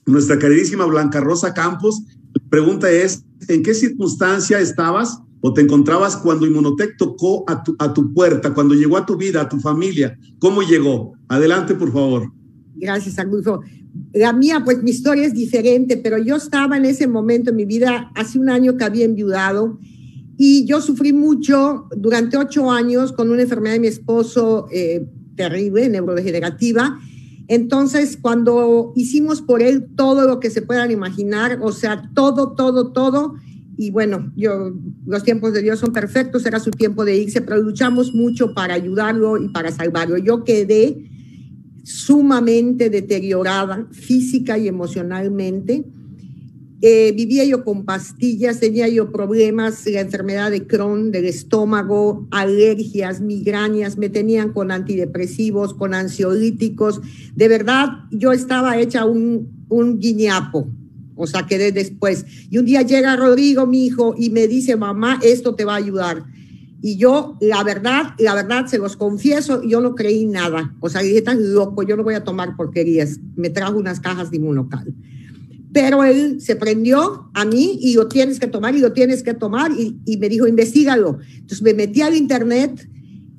[0.06, 2.02] nuestra queridísima Blanca Rosa Campos.
[2.34, 7.74] La pregunta es, ¿en qué circunstancia estabas o te encontrabas cuando Inmunotech tocó a tu,
[7.78, 10.16] a tu puerta, cuando llegó a tu vida, a tu familia?
[10.38, 11.14] ¿Cómo llegó?
[11.28, 12.30] Adelante, por favor.
[12.76, 13.60] Gracias, Agulfo.
[14.12, 17.64] La mía, pues mi historia es diferente, pero yo estaba en ese momento en mi
[17.64, 19.78] vida, hace un año que había enviudado
[20.42, 25.86] y yo sufrí mucho durante ocho años con una enfermedad de mi esposo eh, terrible,
[25.88, 26.98] neurodegenerativa.
[27.46, 32.90] Entonces, cuando hicimos por él todo lo que se puedan imaginar, o sea, todo, todo,
[32.92, 33.34] todo,
[33.76, 34.72] y bueno, yo,
[35.06, 38.74] los tiempos de Dios son perfectos, era su tiempo de irse, pero luchamos mucho para
[38.74, 40.16] ayudarlo y para salvarlo.
[40.16, 41.10] Yo quedé
[41.82, 45.84] sumamente deteriorada física y emocionalmente
[46.82, 53.20] eh, vivía yo con pastillas, tenía yo problemas, la enfermedad de Crohn, del estómago, alergias,
[53.20, 57.02] migrañas, me tenían con antidepresivos, con ansiolíticos.
[57.34, 60.70] De verdad, yo estaba hecha un, un guiñapo,
[61.16, 62.24] o sea, quedé después.
[62.48, 65.78] Y un día llega Rodrigo, mi hijo, y me dice, mamá, esto te va a
[65.78, 66.24] ayudar.
[66.82, 70.74] Y yo, la verdad, la verdad, se los confieso, yo no creí nada.
[70.80, 73.18] O sea, dije, tan loco, yo no voy a tomar porquerías.
[73.36, 74.94] Me trajo unas cajas de inmunocal
[75.72, 79.34] pero él se prendió a mí y lo tienes que tomar y lo tienes que
[79.34, 81.18] tomar y, y me dijo, investigalo.
[81.32, 82.88] Entonces me metí al internet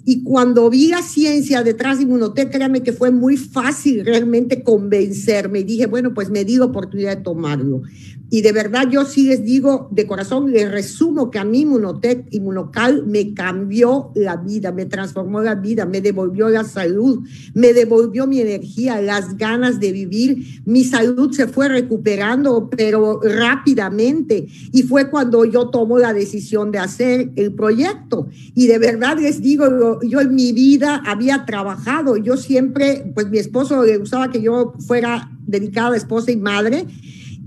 [0.05, 5.59] y cuando vi la ciencia detrás de Inmunotech, créanme que fue muy fácil realmente convencerme.
[5.59, 7.83] Y dije, bueno, pues me di la oportunidad de tomarlo.
[8.33, 12.27] Y de verdad yo sí les digo de corazón, les resumo que a mí Inmunotech,
[12.31, 18.27] Inmunocal me cambió la vida, me transformó la vida, me devolvió la salud, me devolvió
[18.27, 20.61] mi energía, las ganas de vivir.
[20.63, 24.47] Mi salud se fue recuperando, pero rápidamente.
[24.71, 28.29] Y fue cuando yo tomo la decisión de hacer el proyecto.
[28.55, 33.39] Y de verdad les digo, yo en mi vida había trabajado, yo siempre, pues mi
[33.39, 36.87] esposo le gustaba que yo fuera dedicada esposa y madre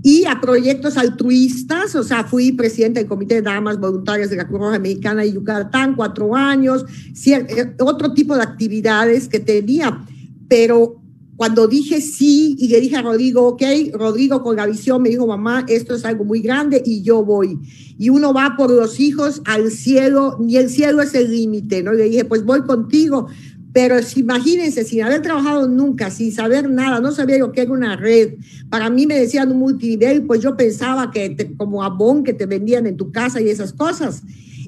[0.07, 4.45] y a proyectos altruistas, o sea, fui presidenta del Comité de Damas Voluntarias de la
[4.45, 6.85] Cruz Roja Mexicana y Yucatán, cuatro años,
[7.25, 10.05] eh, otro tipo de actividades que tenía,
[10.47, 11.01] pero
[11.37, 13.63] cuando dije sí y le dije a Rodrigo, ok,
[13.93, 17.57] Rodrigo con la visión me dijo, mamá, esto es algo muy grande y yo voy.
[17.97, 21.93] Y uno va por los hijos al cielo, ni el cielo es el límite, ¿no?
[21.93, 23.27] le dije, pues voy contigo,
[23.75, 27.97] pero imagínense, sin haber trabajado nunca, sin saber nada, no sabía yo qué era una
[27.97, 28.35] red.
[28.69, 32.87] Para mí me decían un multinivel, pues yo pensaba que como abón que te vendían
[32.87, 34.23] en tu casa y esas cosas.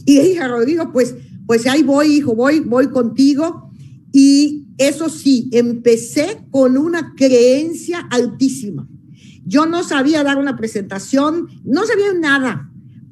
[0.06, 1.16] Y dije a Rodrigo, pues,
[1.46, 3.72] pues ahí voy, hijo, voy, voy contigo.
[4.12, 8.90] Y eso sí, empecé con una creencia altísima.
[9.46, 12.67] Yo no sabía dar una presentación, no sabía nada,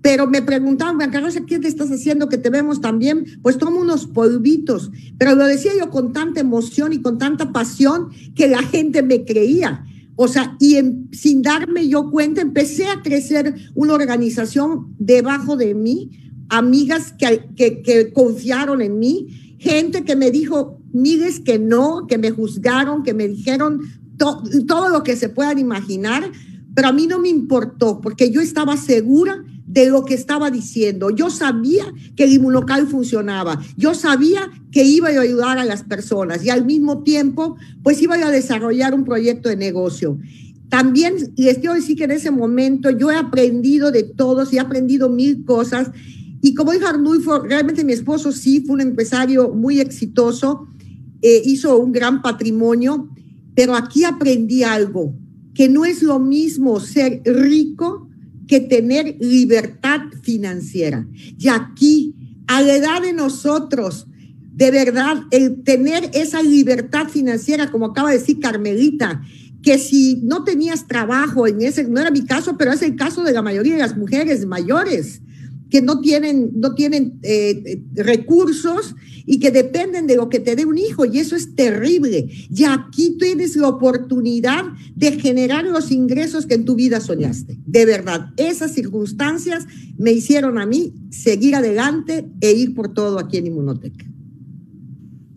[0.06, 3.26] pero me preguntaban, Rosa, ¿qué te estás haciendo que te vemos también?
[3.42, 8.10] Pues tomo unos polvitos, pero lo decía yo con tanta emoción y con tanta pasión
[8.36, 9.84] que la gente me creía.
[10.16, 10.76] O sea, y
[11.12, 16.12] sin darme yo cuenta, empecé a crecer una organización debajo de mí,
[16.50, 22.20] amigas que, que, que confiaron en mí, gente que me dijo, mires que no, que
[22.20, 23.82] me juzgaron, que me dijeron
[24.20, 26.32] todo lo que se puedan imaginar,
[26.76, 29.44] pero a mí no me importó porque yo estaba segura
[29.76, 31.10] de lo que estaba diciendo.
[31.10, 31.84] Yo sabía
[32.16, 33.62] que el inmunocal funcionaba.
[33.76, 38.16] Yo sabía que iba a ayudar a las personas y al mismo tiempo, pues iba
[38.16, 40.18] a desarrollar un proyecto de negocio.
[40.70, 44.60] También les quiero decir que en ese momento yo he aprendido de todos y he
[44.62, 45.92] aprendido mil cosas.
[46.42, 50.70] Y como dijo Arnulfo, realmente mi esposo sí fue un empresario muy exitoso,
[51.22, 53.10] eh, hizo un gran patrimonio,
[53.56, 55.14] pero aquí aprendí algo,
[55.54, 58.05] que no es lo mismo ser rico
[58.48, 61.08] que tener libertad financiera.
[61.38, 62.16] Y aquí,
[62.48, 64.08] a la edad de nosotros,
[64.54, 69.22] de verdad, el tener esa libertad financiera, como acaba de decir Carmelita,
[69.62, 73.24] que si no tenías trabajo en ese, no era mi caso, pero es el caso
[73.24, 75.22] de la mayoría de las mujeres mayores,
[75.70, 80.66] que no tienen, no tienen eh, recursos y que dependen de lo que te dé
[80.66, 82.28] un hijo y eso es terrible.
[82.50, 87.58] Y aquí tienes la oportunidad de generar los ingresos que en tu vida soñaste.
[87.66, 89.66] De verdad, esas circunstancias
[89.98, 94.06] me hicieron a mí seguir adelante e ir por todo aquí en Inmunoteca.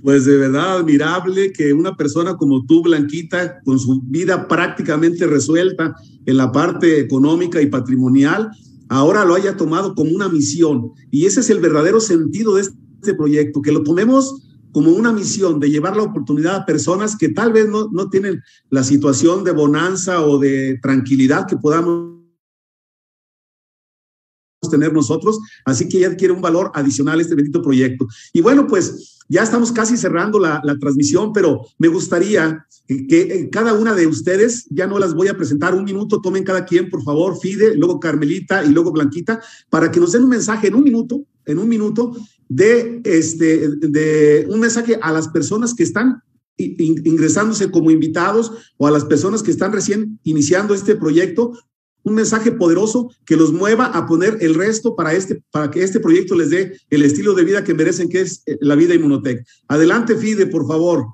[0.03, 5.95] Pues de verdad admirable que una persona como tú, Blanquita, con su vida prácticamente resuelta
[6.25, 8.51] en la parte económica y patrimonial,
[8.89, 10.93] ahora lo haya tomado como una misión.
[11.11, 15.61] Y ese es el verdadero sentido de este proyecto, que lo tomemos como una misión
[15.61, 19.53] de llevar la oportunidad a personas que tal vez no, no tienen la situación de
[19.53, 22.19] bonanza o de tranquilidad que podamos
[24.71, 28.07] tener nosotros, así que ya adquiere un valor adicional este bendito proyecto.
[28.33, 33.75] Y bueno, pues ya estamos casi cerrando la, transmisión, pero me gustaría que, eh, cada
[33.75, 37.03] una de ustedes, ya no las voy a presentar, un minuto, tomen cada quien, por
[37.03, 40.83] favor, Fide, luego Carmelita y luego Blanquita, para que nos den un mensaje en un
[40.83, 42.17] minuto, en un minuto,
[42.49, 46.23] de, este, de un mensaje a las personas que están
[46.59, 51.53] ingresándose como invitados o a las personas que están recién iniciando este proyecto
[52.09, 56.01] un mensaje poderoso que los mueva a poner el resto para, este, para que este
[56.01, 59.47] proyecto les dé el estilo de vida que merecen, que es eh, la vida Inmunotech.
[59.69, 61.07] Adelante, Fide, por favor.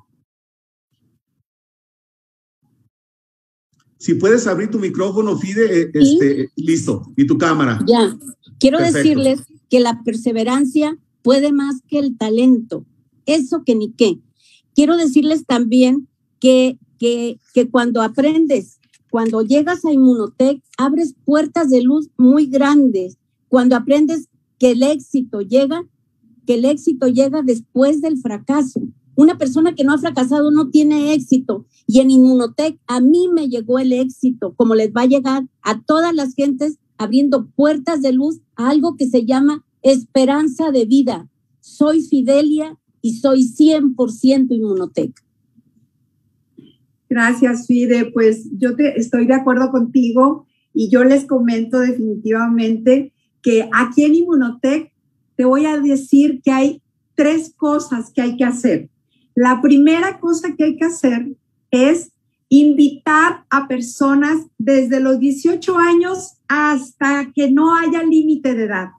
[3.98, 7.80] Si puedes abrir tu micrófono, Fide, eh, este, listo, y tu cámara.
[7.86, 8.16] Ya,
[8.58, 12.84] quiero decirles que la perseverancia puede más que el talento,
[13.26, 14.18] eso que ni qué.
[14.74, 18.78] Quiero decirles también que, que, que cuando aprendes
[19.14, 23.16] cuando llegas a Inmunotech, abres puertas de luz muy grandes.
[23.46, 25.86] Cuando aprendes que el éxito llega,
[26.48, 28.80] que el éxito llega después del fracaso.
[29.14, 31.64] Una persona que no ha fracasado no tiene éxito.
[31.86, 35.80] Y en Inmunotech a mí me llegó el éxito, como les va a llegar a
[35.80, 41.30] todas las gentes abriendo puertas de luz a algo que se llama esperanza de vida.
[41.60, 45.23] Soy Fidelia y soy 100% Inmunotech.
[47.08, 48.10] Gracias, Fide.
[48.12, 53.12] Pues yo te, estoy de acuerdo contigo y yo les comento definitivamente
[53.42, 54.92] que aquí en Inmunotech
[55.36, 56.82] te voy a decir que hay
[57.14, 58.88] tres cosas que hay que hacer.
[59.34, 61.36] La primera cosa que hay que hacer
[61.70, 62.12] es
[62.48, 68.90] invitar a personas desde los 18 años hasta que no haya límite de edad.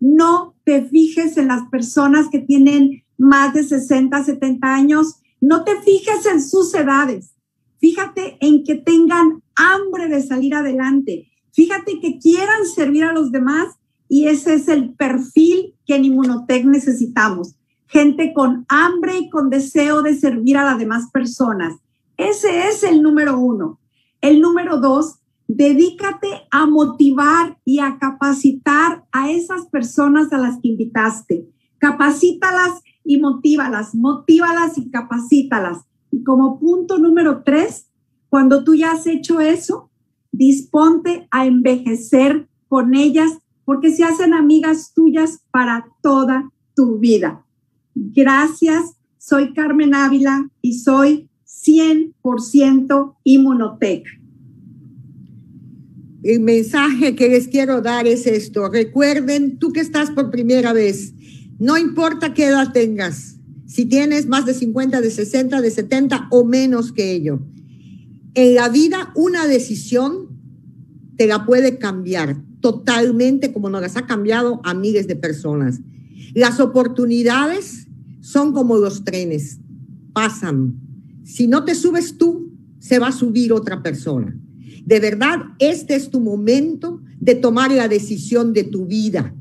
[0.00, 5.80] No te fijes en las personas que tienen más de 60, 70 años, no te
[5.82, 7.34] fijes en sus edades.
[7.80, 11.30] Fíjate en que tengan hambre de salir adelante.
[11.52, 13.76] Fíjate que quieran servir a los demás
[14.08, 17.54] y ese es el perfil que en Inmunotech necesitamos.
[17.86, 21.76] Gente con hambre y con deseo de servir a las demás personas.
[22.16, 23.80] Ese es el número uno.
[24.20, 30.68] El número dos, dedícate a motivar y a capacitar a esas personas a las que
[30.68, 31.48] invitaste.
[31.78, 35.87] Capacítalas y motívalas, motívalas y capacítalas.
[36.10, 37.88] Y como punto número tres,
[38.28, 39.90] cuando tú ya has hecho eso,
[40.32, 43.30] disponte a envejecer con ellas
[43.64, 47.44] porque se hacen amigas tuyas para toda tu vida.
[47.94, 54.06] Gracias, soy Carmen Ávila y soy 100% Inmunotech.
[56.22, 58.68] El mensaje que les quiero dar es esto.
[58.68, 61.14] Recuerden, tú que estás por primera vez,
[61.58, 63.37] no importa qué edad tengas,
[63.68, 67.40] si tienes más de 50, de 60, de 70 o menos que ello.
[68.32, 70.28] En la vida una decisión
[71.16, 75.80] te la puede cambiar totalmente como nos las ha cambiado a miles de personas.
[76.34, 77.88] Las oportunidades
[78.20, 79.58] son como los trenes,
[80.14, 80.80] pasan.
[81.24, 84.34] Si no te subes tú, se va a subir otra persona.
[84.86, 89.34] De verdad, este es tu momento de tomar la decisión de tu vida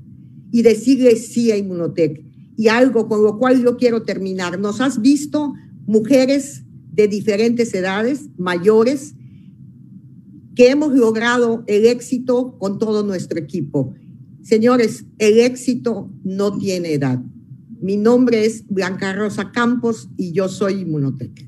[0.52, 2.27] y decirle sí a Inmunotech.
[2.58, 4.60] Y algo con lo cual yo quiero terminar.
[4.60, 5.54] Nos has visto
[5.86, 9.14] mujeres de diferentes edades, mayores,
[10.56, 13.94] que hemos logrado el éxito con todo nuestro equipo.
[14.42, 17.22] Señores, el éxito no tiene edad.
[17.80, 21.48] Mi nombre es Blanca Rosa Campos y yo soy Inmunotech.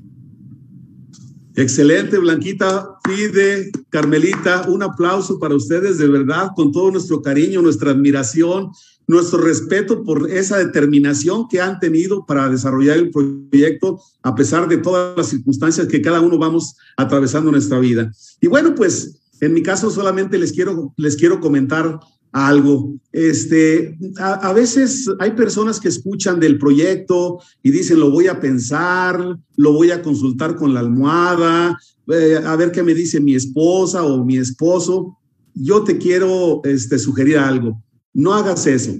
[1.60, 7.90] Excelente, Blanquita, Fide, Carmelita, un aplauso para ustedes de verdad, con todo nuestro cariño, nuestra
[7.90, 8.70] admiración,
[9.06, 14.78] nuestro respeto por esa determinación que han tenido para desarrollar el proyecto, a pesar de
[14.78, 18.10] todas las circunstancias que cada uno vamos atravesando en nuestra vida.
[18.40, 22.00] Y bueno, pues en mi caso solamente les quiero, les quiero comentar
[22.32, 22.94] algo.
[23.12, 29.38] Este, a, veces hay personas que escuchan del proyecto y dicen, lo voy a pensar,
[29.56, 31.78] lo voy a consultar con la almohada,
[32.08, 35.16] eh, a ver qué me dice mi esposa o mi esposo.
[35.54, 37.82] Yo te quiero este, sugerir algo.
[38.12, 38.96] No hagas eso,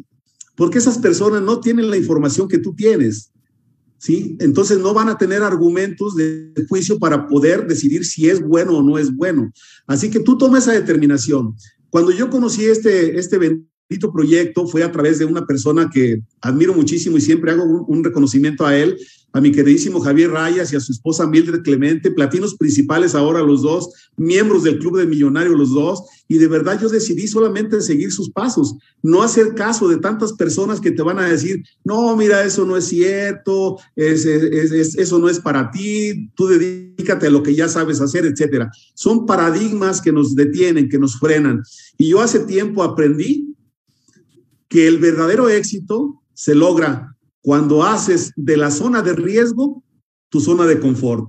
[0.56, 3.30] porque esas personas no tienen la información que tú tienes.
[3.98, 4.34] ¿Sí?
[4.40, 8.82] Entonces no van a tener argumentos de juicio para poder decidir si es bueno o
[8.82, 9.52] no es bueno.
[9.86, 11.54] Así que tú toma esa determinación.
[11.91, 13.38] Cuando yo conocí este, este
[13.91, 18.05] bendito proyecto fue a través de una persona que admiro muchísimo y siempre hago un,
[18.05, 18.97] reconocimiento a él,
[19.32, 23.62] a mi queridísimo Javier Rayas y a su esposa Mildred Clemente, platinos principales ahora los
[23.62, 28.12] dos, miembros del Club de Millonarios los dos, y de verdad yo decidí solamente seguir
[28.12, 32.45] sus pasos, no hacer caso de tantas personas que te van a decir, no, mira,
[32.45, 37.68] eso no es cierto, eso no es para ti, tú dedícate a lo que ya
[37.68, 38.70] sabes hacer, etcétera.
[38.95, 41.62] Son paradigmas que nos detienen, que nos frenan.
[41.99, 43.49] Y yo hace tiempo aprendí
[44.70, 49.84] que el verdadero éxito se logra cuando haces de la zona de riesgo
[50.30, 51.28] tu zona de confort.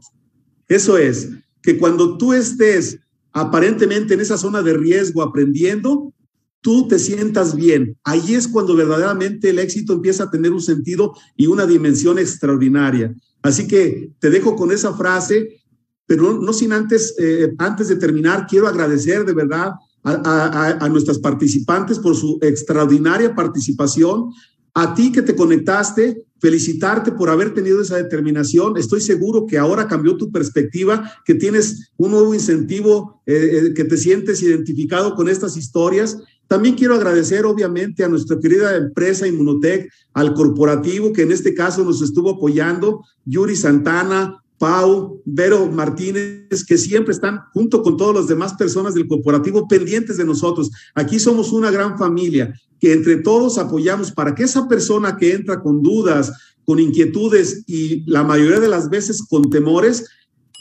[0.67, 1.29] Eso es,
[1.61, 2.99] que cuando tú estés
[3.33, 6.13] aparentemente en esa zona de riesgo aprendiendo,
[6.61, 7.97] tú te sientas bien.
[8.03, 13.13] Ahí es cuando verdaderamente el éxito empieza a tener un sentido y una dimensión extraordinaria.
[13.41, 15.61] Así que te dejo con esa frase,
[16.05, 19.71] pero no, sin antes, eh, antes de terminar, quiero agradecer de verdad
[20.03, 24.31] a, nuestras participantes por su extraordinaria participación,
[24.73, 28.77] a ti que te conectaste, felicitarte por haber tenido esa determinación.
[28.77, 33.33] Estoy seguro que ahora cambió tu perspectiva, que tienes un nuevo incentivo, eh,
[33.67, 36.17] eh, que te sientes identificado con estas historias.
[36.47, 41.83] También quiero agradecer, obviamente, a nuestra querida empresa Inmunotech, al corporativo que en este caso
[41.83, 48.28] nos estuvo apoyando, Yuri Santana, Pau, Vero Martínez, que siempre están junto con todas las
[48.28, 50.70] demás personas del corporativo pendientes de nosotros.
[50.93, 55.64] Aquí somos una gran familia que entre todos apoyamos para que esa persona que entra
[55.64, 56.32] con dudas,
[56.64, 60.07] con inquietudes y la mayoría de las veces con temores,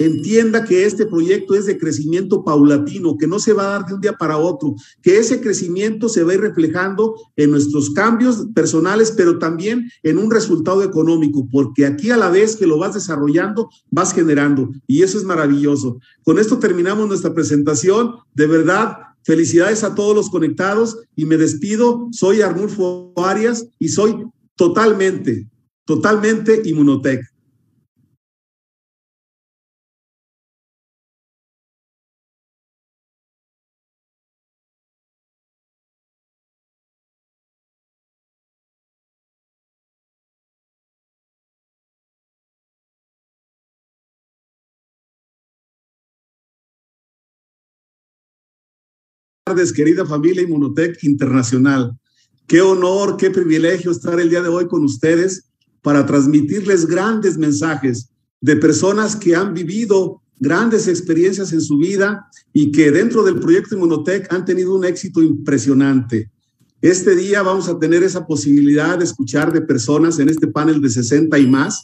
[0.01, 3.95] entienda que este proyecto es de crecimiento paulatino, que no se va a dar de
[3.95, 8.47] un día para otro, que ese crecimiento se va a ir reflejando en nuestros cambios
[8.55, 12.95] personales, pero también en un resultado económico, porque aquí a la vez que lo vas
[12.95, 15.99] desarrollando, vas generando, y eso es maravilloso.
[16.23, 18.15] Con esto terminamos nuestra presentación.
[18.35, 22.09] De verdad, felicidades a todos los conectados y me despido.
[22.11, 24.25] Soy Arnulfo Arias y soy
[24.57, 25.47] totalmente,
[25.85, 27.21] totalmente Inmunotech.
[49.51, 51.99] Tardes, querida familia Inmunotech Internacional.
[52.47, 55.51] Qué honor, qué privilegio estar el día de hoy con ustedes
[55.83, 62.71] para transmitirles grandes mensajes de personas que han vivido grandes experiencias en su vida y
[62.71, 66.31] que dentro del proyecto Inmunotech han tenido un éxito impresionante.
[66.81, 70.91] Este día vamos a tener esa posibilidad de escuchar de personas en este panel de
[70.91, 71.83] 60 y más,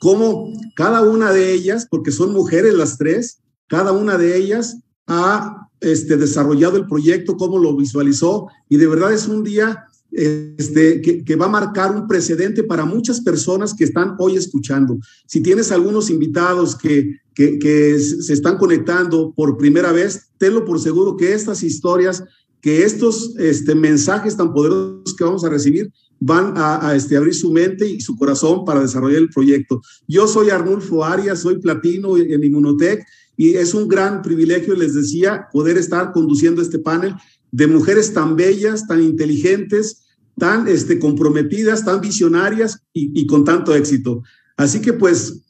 [0.00, 3.38] como cada una de ellas, porque son mujeres las tres,
[3.68, 9.12] cada una de ellas ha este, desarrollado el proyecto, cómo lo visualizó, y de verdad
[9.12, 14.14] es un día este, que, va a marcar un precedente para muchas personas que están
[14.18, 14.98] hoy escuchando.
[15.26, 21.16] Si tienes algunos invitados que, que, se están conectando por primera vez, tenlo por seguro
[21.16, 22.24] que estas historias,
[22.62, 27.52] que estos este, mensajes tan poderosos que vamos a recibir, van a, este, abrir su
[27.52, 29.82] mente y su corazón para desarrollar el proyecto.
[30.08, 33.04] Yo soy Arnulfo Arias, soy platino en Inmunotech
[33.36, 37.14] y es un gran privilegio, les decía, poder estar conduciendo este panel
[37.52, 40.04] de mujeres tan bellas, tan inteligentes,
[40.38, 44.22] tan este, comprometidas, tan visionarias y, con tanto éxito.
[44.56, 45.42] Así que pues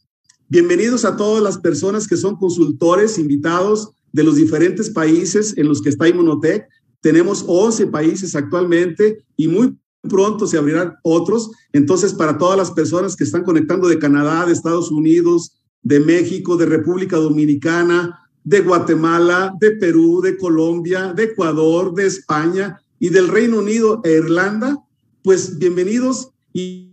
[0.49, 5.83] Bienvenidos a todas las personas que son consultores, invitados de los diferentes países en los
[5.83, 6.69] que está Inmunotech.
[7.01, 11.51] Tenemos 11 países actualmente y muy pronto se abrirán otros.
[11.73, 15.56] Entonces, para todas las personas que están conectando de Canadá, de Estados Unidos,
[15.87, 22.81] de México, de República Dominicana, de Guatemala, de Perú, de Colombia, de Ecuador, de España
[22.99, 24.77] y del Reino Unido e Irlanda,
[25.23, 26.93] pues bienvenidos y,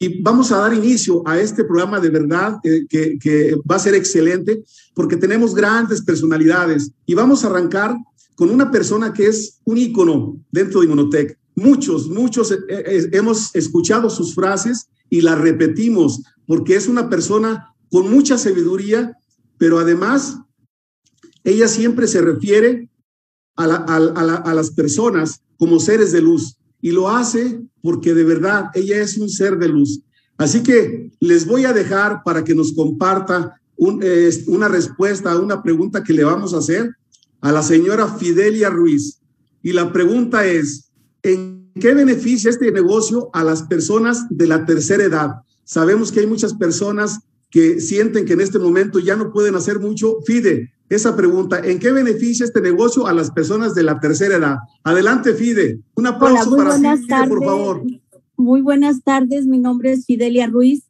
[0.00, 3.78] y vamos a dar inicio a este programa de verdad eh, que, que va a
[3.86, 4.64] ser excelente
[4.94, 7.94] porque tenemos grandes personalidades y vamos a arrancar
[8.34, 11.38] con una persona que es un ícono dentro de Inmunotech.
[11.54, 17.74] Muchos, muchos eh, eh, hemos escuchado sus frases y las repetimos porque es una persona
[17.90, 19.16] con mucha sabiduría
[19.58, 20.38] pero además
[21.42, 22.90] ella siempre se refiere
[23.56, 23.66] a,
[24.54, 29.28] las personas como seres de luz y lo hace porque de verdad ella es un
[29.28, 30.00] ser de luz.
[30.36, 36.02] Así que les voy a dejar para que nos comparta una respuesta a una pregunta
[36.02, 36.90] que le vamos a hacer
[37.40, 39.20] a la señora Fidelia Ruiz.
[39.62, 40.90] Y la pregunta es,
[41.22, 45.30] ¿en qué beneficia este negocio a las personas de la tercera edad?
[45.64, 49.80] Sabemos que hay muchas personas que sienten que en este momento ya no pueden hacer
[49.80, 50.16] mucho.
[50.26, 54.56] Fide, esa pregunta, ¿en qué beneficia este negocio a las personas de la tercera edad?
[54.82, 55.80] Adelante, Fide.
[55.94, 57.82] Un aplauso para Fide, por favor.
[58.36, 60.82] Muy buenas tardes, mi nombre es Fidelia Ruiz.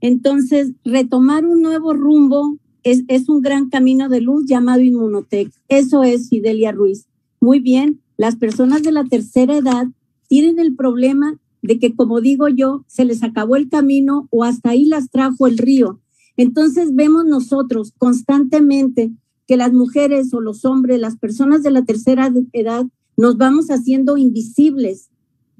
[0.00, 5.52] Entonces, retomar un nuevo rumbo es, es un gran camino de luz llamado Inmunotech.
[5.68, 7.06] Eso es Fidelia Ruiz.
[7.40, 9.86] Muy bien, las personas de la tercera edad
[10.28, 14.70] tienen el problema de que, como digo yo, se les acabó el camino o hasta
[14.70, 16.00] ahí las trajo el río.
[16.36, 19.12] Entonces vemos nosotros constantemente
[19.46, 22.86] que las mujeres o los hombres, las personas de la tercera edad,
[23.16, 25.10] nos vamos haciendo invisibles.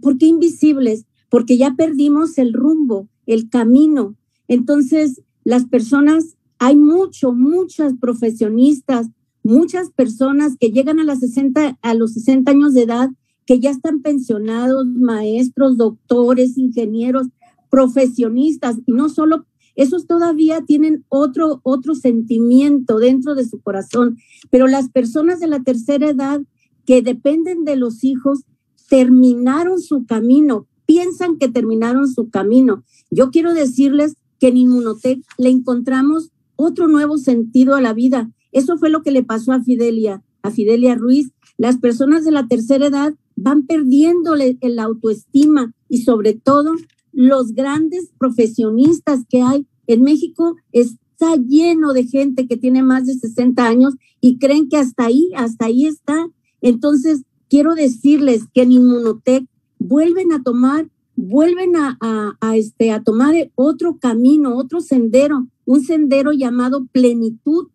[0.00, 1.05] ¿Por qué invisibles?
[1.30, 4.16] Porque ya perdimos el rumbo, el camino.
[4.48, 9.09] Entonces, las personas, hay mucho, muchas profesionistas,
[9.42, 13.11] muchas personas que llegan a, las 60, a los 60 años de edad
[13.47, 17.28] que ya están pensionados, maestros, doctores, ingenieros,
[17.70, 24.18] profesionistas, y no solo, esos todavía tienen otro, otro sentimiento dentro de su corazón,
[24.51, 26.43] pero las personas de la tercera edad
[26.84, 28.45] que dependen de los hijos
[28.88, 32.84] terminaron su camino, piensan que terminaron su camino.
[33.11, 38.30] Yo quiero decirles que en Inmunotech le encontramos otro nuevo sentido a la vida.
[38.51, 41.32] Eso fue lo que le pasó a Fidelia, a Fidelia Ruiz.
[41.57, 46.74] Las personas de la tercera edad van perdiéndole el autoestima y sobre todo
[47.12, 53.14] los grandes profesionistas que hay en México está lleno de gente que tiene más de
[53.14, 56.28] 60 años y creen que hasta ahí, hasta ahí está.
[56.60, 59.44] Entonces, quiero decirles que en Inmunotech
[59.78, 66.86] vuelven a tomar, vuelven a, este, a tomar otro camino, otro sendero, un sendero llamado
[66.86, 67.68] plenitud.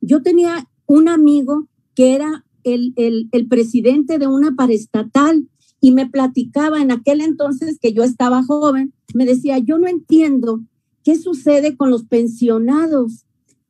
[0.00, 5.48] Yo tenía un amigo que era el, el, presidente de una paraestatal
[5.80, 10.60] y me platicaba en aquel entonces que yo estaba joven, me decía, yo no entiendo
[11.04, 13.24] qué sucede con los pensionados,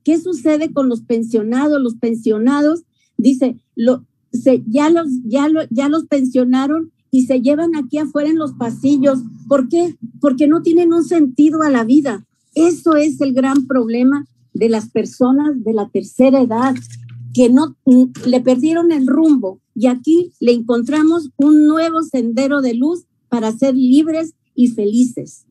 [0.05, 2.83] qué sucede con los pensionados, los pensionados,
[3.17, 8.31] dice, lo, se, ya, los, ya, lo, ya los pensionaron y se llevan aquí afuera
[8.31, 9.21] en los pasillos.
[9.49, 9.97] ¿Por qué?
[10.21, 12.25] Porque no tienen un sentido a la vida.
[12.55, 16.75] Eso es el gran problema de las personas de la tercera edad,
[17.33, 17.77] que no
[18.25, 23.75] le perdieron el rumbo y aquí le encontramos un nuevo sendero de luz para ser
[23.75, 25.47] libres y felices.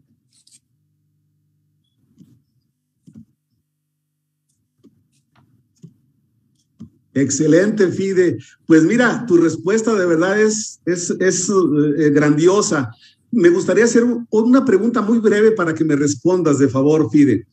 [7.14, 8.38] Excelente, Fide.
[8.66, 12.92] Pues mira, tu respuesta de verdad es, es, es eh, grandiosa.
[13.32, 17.48] Me gustaría hacer una pregunta muy breve para que me respondas, de favor, Fide.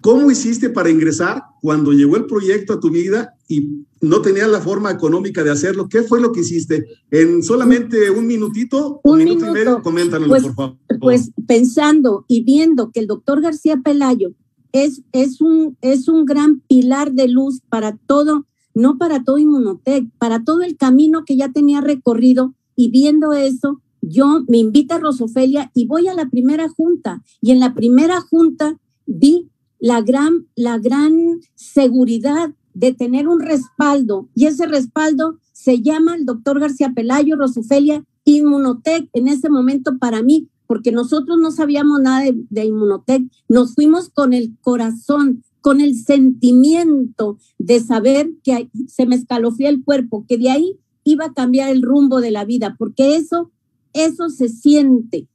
[0.00, 4.60] ¿Cómo hiciste para ingresar cuando llegó el proyecto a tu vida y no tenías la
[4.60, 5.88] forma económica de hacerlo?
[5.88, 6.86] ¿Qué fue lo que hiciste?
[7.10, 10.76] En solamente un minutito, un, minuto, y medio, coméntanos, pues, por favor.
[11.00, 14.34] Pues pensando y viendo que el doctor García Pelayo
[14.70, 20.08] es, es, un, es un gran pilar de luz para todo, no para todo Inmunotech,
[20.16, 25.00] para todo el camino que ya tenía recorrido y viendo eso, yo me invita a
[25.00, 30.46] Rosofelia y voy a la primera junta y en la primera junta vi la gran,
[30.54, 36.92] la gran seguridad de tener un respaldo y ese respaldo se llama el doctor García
[36.94, 43.28] Pelayo, Rosofelia, Inmunotech en ese momento para mí, porque nosotros no sabíamos nada de, de
[43.48, 49.84] nos fuimos con el corazón, con el sentimiento de saber que se me escalofría el
[49.84, 53.50] cuerpo, que de ahí iba a cambiar el rumbo de la vida, porque eso,
[53.92, 55.28] eso se siente,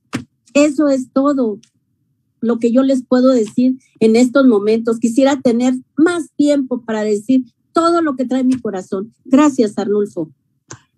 [0.53, 1.59] eso es todo,
[2.46, 5.00] lo que yo les puedo decir en estos momentos.
[5.00, 7.43] Quisiera tener más tiempo para decir
[7.74, 9.14] todo lo que trae mi corazón.
[9.26, 10.30] Gracias, Arnulfo.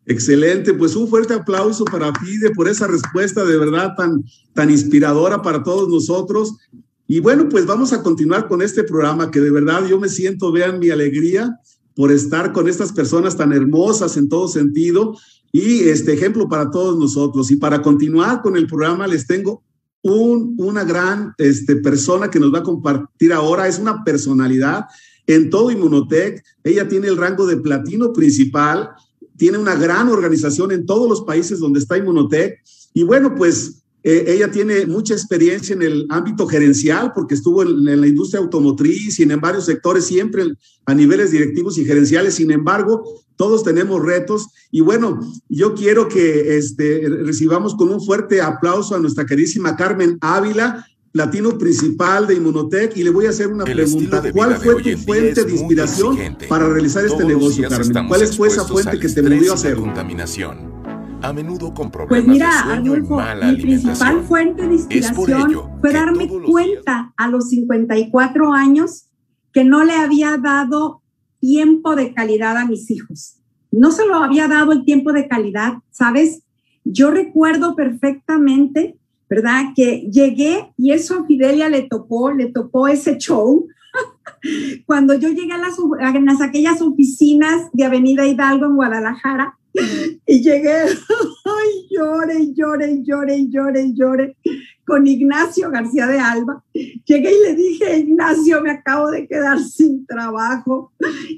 [0.05, 4.23] Excelente, pues un fuerte aplauso para Fide por esa respuesta de verdad tan,
[4.53, 6.55] tan inspiradora para todos nosotros.
[7.07, 10.51] Y bueno, pues vamos a continuar con este programa que de verdad yo me siento,
[10.51, 11.59] vean mi alegría
[11.93, 15.17] por estar con estas personas tan hermosas en todo sentido
[15.51, 17.51] y este ejemplo para todos nosotros.
[17.51, 19.63] Y para continuar con el programa les tengo
[20.13, 24.85] un, una gran este, persona que nos va a compartir ahora, es una personalidad
[25.25, 26.43] en todo Inmunotech.
[26.63, 28.91] Ella tiene el rango de platino principal
[29.37, 32.59] tiene una gran organización en todos los países donde está Inmunotech.
[32.93, 37.83] Y bueno, pues eh, ella tiene mucha experiencia en el ámbito gerencial porque estuvo en,
[37.83, 40.43] la industria automotriz y en, varios sectores, siempre
[40.85, 42.35] a niveles directivos y gerenciales.
[42.35, 43.03] Sin embargo,
[43.35, 44.47] todos tenemos retos.
[44.71, 45.19] Y bueno,
[45.49, 51.57] yo quiero que este, recibamos con un fuerte aplauso a nuestra queridísima Carmen Ávila, latino
[51.57, 54.23] principal de Inmunotech y le voy a hacer una pregunta.
[54.31, 56.17] ¿Cuál fue tu fuente de inspiración
[56.47, 58.07] para realizar este negocio, Carmen?
[58.07, 59.81] ¿Cuál fue esa fuente que te movió a hacerlo?
[59.81, 60.76] Contaminación.
[61.27, 67.13] A menudo con problemas pues mira, Arnulfo, mi principal fuente de inspiración fue darme cuenta
[67.17, 69.09] a los 54 años
[69.51, 71.01] que no le había dado
[71.39, 73.39] tiempo de calidad a mis hijos.
[73.71, 76.43] No se lo había dado el tiempo de calidad, ¿sabes?
[76.85, 78.97] Yo recuerdo perfectamente
[79.29, 79.73] ¿verdad?
[79.75, 83.67] Que llegué y eso a Fidelia le tocó, le tocó ese show.
[84.85, 89.57] Cuando yo llegué a las, a aquellas oficinas de Avenida Hidalgo en Guadalajara
[90.25, 90.75] y llegué,
[91.45, 94.37] ay, llore, llore, llore, llore, llore,
[94.85, 96.63] con Ignacio García de Alba.
[96.73, 100.93] Llegué y le dije, Ignacio, me acabo de quedar sin trabajo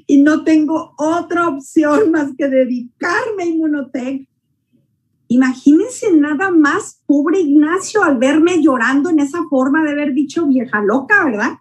[0.06, 4.30] y no tengo otra opción más que dedicarme a Inmunotech
[5.32, 10.82] Imagínense nada más, pobre Ignacio, al verme llorando en esa forma de haber dicho vieja
[10.82, 11.52] loca, ¿verdad?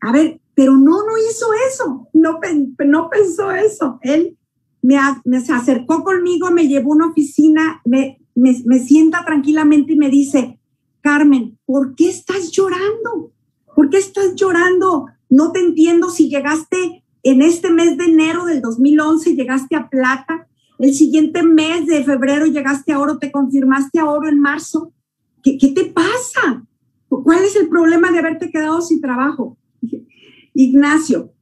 [0.00, 2.38] A ver, pero no, no hizo eso, no,
[2.86, 3.98] no pensó eso.
[4.02, 4.38] Él
[4.82, 4.96] me,
[5.40, 10.10] se acercó conmigo, me llevó a una oficina, me, me, me sienta tranquilamente y me
[10.10, 10.58] dice,
[11.00, 13.32] Carmen, ¿por qué estás llorando?
[13.74, 15.06] ¿Por qué estás llorando?
[15.28, 20.46] No te entiendo si llegaste en este mes de enero del 2011, llegaste a plata
[20.80, 24.94] el siguiente mes de febrero llegaste a oro, te confirmaste a oro en marzo.
[25.42, 26.64] ¿Qué, qué te pasa?
[27.06, 29.58] ¿Cuál es el problema de haberte quedado sin trabajo?
[30.54, 31.34] Ignacio,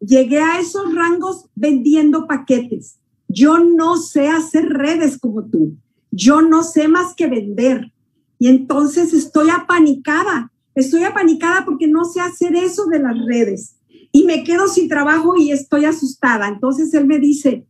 [0.00, 2.98] llegué a esos rangos vendiendo paquetes.
[3.28, 5.76] Yo no sé hacer redes como tú.
[6.10, 7.92] Yo no sé más que vender.
[8.38, 10.52] Y entonces estoy apanicada.
[10.74, 13.76] Estoy apanicada porque no sé hacer eso de las redes.
[14.12, 16.48] Y me quedo sin trabajo y estoy asustada.
[16.48, 17.66] Entonces él me dice,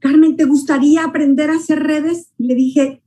[0.00, 2.32] Carmen, ¿te gustaría aprender a hacer redes?
[2.38, 3.02] Y le dije,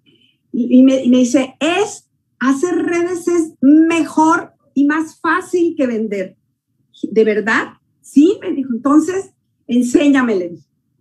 [0.51, 2.09] y me, dice, es,
[2.39, 6.38] hacer redes es mejor y más fácil que vender.
[7.01, 7.74] ¿De verdad?
[8.04, 9.32] Sí, me dijo, entonces,
[9.66, 10.58] enséñamele.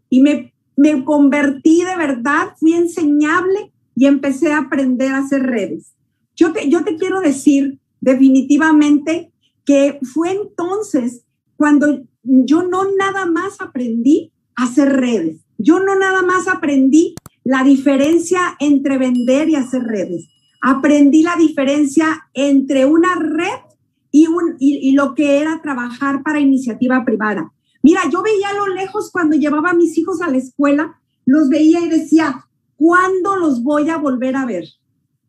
[0.09, 5.95] Y me, me convertí de verdad, fui enseñable y empecé a aprender a hacer redes.
[6.35, 9.33] Yo te, yo te quiero decir definitivamente
[9.67, 11.25] que fue entonces
[11.57, 17.65] cuando yo no nada más aprendí a hacer redes, yo no nada más aprendí la
[17.65, 20.29] diferencia entre vender y hacer redes.
[20.61, 23.72] Aprendí la diferencia entre una red
[24.13, 27.51] y, un, y, lo que era trabajar para iniciativa privada.
[27.83, 31.49] Mira, yo veía a lo lejos cuando llevaba a mis hijos a la escuela, los
[31.49, 32.47] veía y decía,
[32.77, 34.65] ¿cuándo los voy a volver a ver?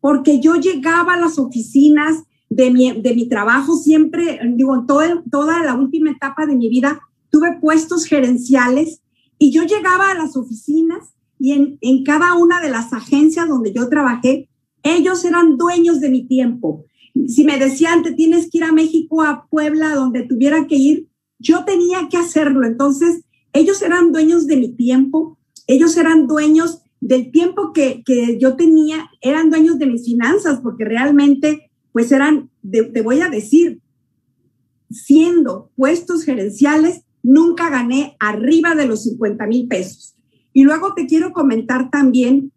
[0.00, 5.64] Porque yo llegaba a las oficinas de mi, de mi trabajo siempre, digo, toda, toda
[5.64, 9.00] la última etapa de mi vida, tuve puestos gerenciales
[9.38, 13.72] y yo llegaba a las oficinas y en, en cada una de las agencias donde
[13.72, 14.48] yo trabajé,
[14.82, 16.84] ellos eran dueños de mi tiempo.
[17.26, 21.08] Si me decían, te tienes que ir a México, a Puebla, donde tuviera que ir,
[21.38, 22.66] yo tenía que hacerlo.
[22.66, 28.56] Entonces, ellos eran dueños de mi tiempo, ellos eran dueños del tiempo que, que yo
[28.56, 33.80] tenía, eran dueños de mis finanzas, porque realmente, pues eran, te voy a decir,
[34.90, 40.14] siendo puestos gerenciales, nunca gané arriba de los 50 mil pesos.
[40.52, 42.52] Y luego te quiero comentar también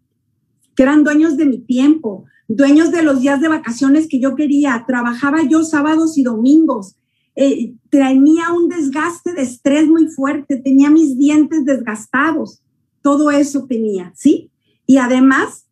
[0.75, 4.83] que eran dueños de mi tiempo, dueños de los días de vacaciones que yo quería.
[4.87, 6.95] Trabajaba yo sábados y domingos.
[7.35, 12.61] Eh, tenía un desgaste de estrés muy fuerte, tenía mis dientes desgastados.
[13.01, 14.49] Todo eso tenía, ¿sí?
[14.85, 15.67] Y además,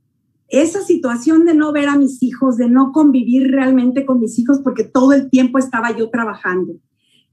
[0.47, 4.59] esa situación de no ver a mis hijos, de no convivir realmente con mis hijos,
[4.63, 6.75] porque todo el tiempo estaba yo trabajando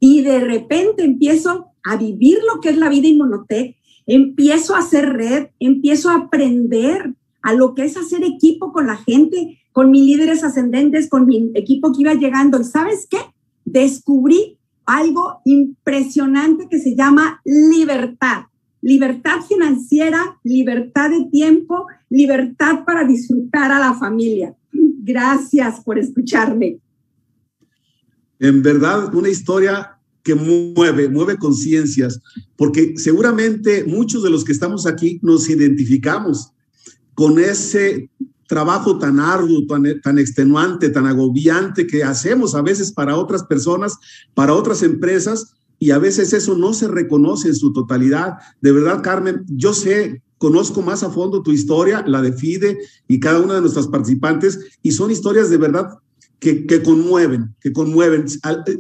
[0.05, 5.13] y de repente empiezo a vivir lo que es la vida inmunotec, empiezo a hacer
[5.13, 10.03] red, empiezo a aprender a lo que es hacer equipo con la gente, con mis
[10.03, 12.61] líderes ascendentes, con mi equipo que iba llegando.
[12.61, 13.19] ¿Y sabes qué?
[13.65, 18.45] Descubrí algo impresionante que se llama libertad.
[18.81, 24.55] Libertad financiera, libertad de tiempo, libertad para disfrutar a la familia.
[24.73, 26.79] Gracias por escucharme.
[28.39, 32.21] En verdad, una historia que mueve, mueve conciencias,
[32.57, 36.53] porque seguramente muchos de los que estamos aquí nos identificamos
[37.15, 38.11] con ese
[38.49, 43.97] trabajo tan arduo, tan, extenuante, tan agobiante que hacemos a veces para otras personas,
[44.35, 48.35] para otras empresas, y a veces eso no se reconoce en su totalidad.
[48.61, 53.21] De verdad, Carmen, yo sé, conozco más a fondo tu historia, la de FIDE y
[53.21, 55.89] cada una de nuestras participantes, y son historias de verdad
[56.39, 58.27] que conmueven, que conmueven.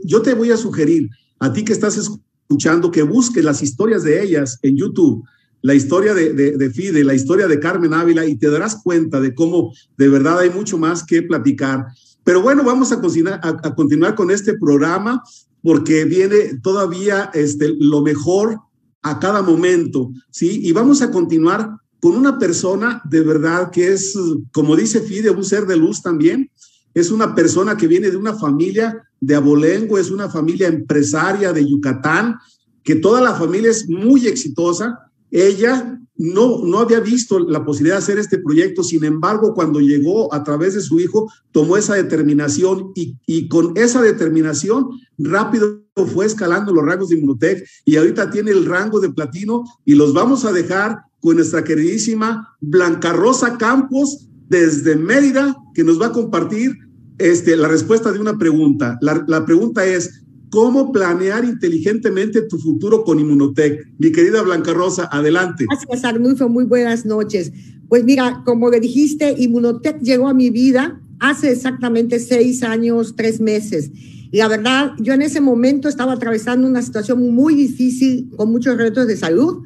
[0.04, 1.08] Yo te voy a sugerir,
[1.38, 5.24] a ti que estás escuchando, que busques las historias de ellas en YouTube,
[5.62, 9.34] la historia de, de, Fide, la historia de Carmen Ávila, y te darás cuenta de
[9.34, 11.86] cómo de verdad hay mucho más que platicar.
[12.24, 15.22] Pero bueno, vamos a, continuar, a, continuar con este programa
[15.62, 18.58] porque viene todavía este, lo mejor
[19.02, 20.60] a cada momento, ¿sí?
[20.62, 24.18] Y vamos a continuar con una persona de verdad que es,
[24.52, 26.50] como dice Fide, un ser de luz también.
[26.94, 31.64] Es una persona que viene de una familia de abolengo, es una familia empresaria de
[31.64, 32.36] Yucatán,
[32.82, 35.11] que toda la familia es muy exitosa.
[35.32, 40.32] Ella no, no había visto la posibilidad de hacer este proyecto, sin embargo, cuando llegó
[40.32, 45.82] a través de su hijo, tomó esa determinación y, con esa determinación rápido
[46.14, 50.14] fue escalando los rangos de Inmunotech y ahorita tiene el rango de platino y los
[50.14, 56.12] vamos a dejar con nuestra queridísima Blanca Rosa Campos desde Mérida, que nos va a
[56.12, 56.76] compartir
[57.18, 58.98] este, la respuesta de una pregunta.
[59.00, 63.88] La, pregunta es, ¿cómo planear inteligentemente tu futuro con Inmunotech?
[63.98, 65.64] Mi querida Blanca Rosa, adelante.
[65.66, 66.46] Gracias, Arnulfo.
[66.50, 67.50] Muy buenas noches.
[67.88, 73.40] Pues mira, como le dijiste, Inmunotech llegó a mi vida hace exactamente seis años, tres
[73.40, 73.90] meses.
[74.30, 79.06] La verdad, yo en ese momento estaba atravesando una situación muy difícil con muchos retos
[79.06, 79.62] de salud,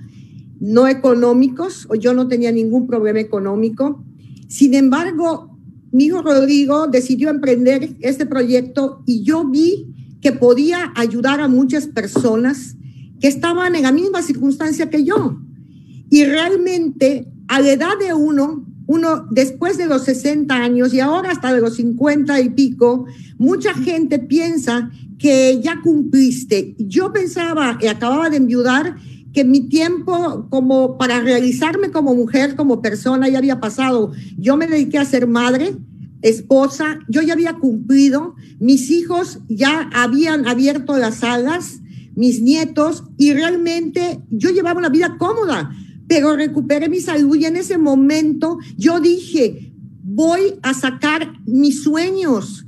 [0.61, 4.05] no económicos, yo no tenía ningún problema económico.
[4.47, 5.59] Sin embargo,
[5.91, 9.95] mi hijo Rodrigo decidió emprender este proyecto y yo vi
[10.33, 12.77] podía ayudar a muchas personas
[13.20, 15.41] que estaban en la misma circunstancia que yo.
[16.11, 21.31] Y realmente a la edad de uno, uno después de los 60 años y ahora
[21.31, 23.07] hasta de los 50 y pico,
[23.39, 26.74] mucha gente piensa que ya cumpliste.
[26.79, 28.97] Yo pensaba y acababa de enviudar
[29.33, 34.12] que mi tiempo como para realizarme como mujer, como persona, ya había pasado.
[34.39, 35.77] Yo me dediqué a ser madre,
[36.23, 41.81] esposa, yo ya había cumplido, mis hijos ya habían abierto las alas,
[42.14, 45.71] mis nietos, y realmente yo llevaba una vida cómoda,
[46.09, 52.64] pero recuperé mi salud y en ese momento yo dije, voy a sacar mis sueños.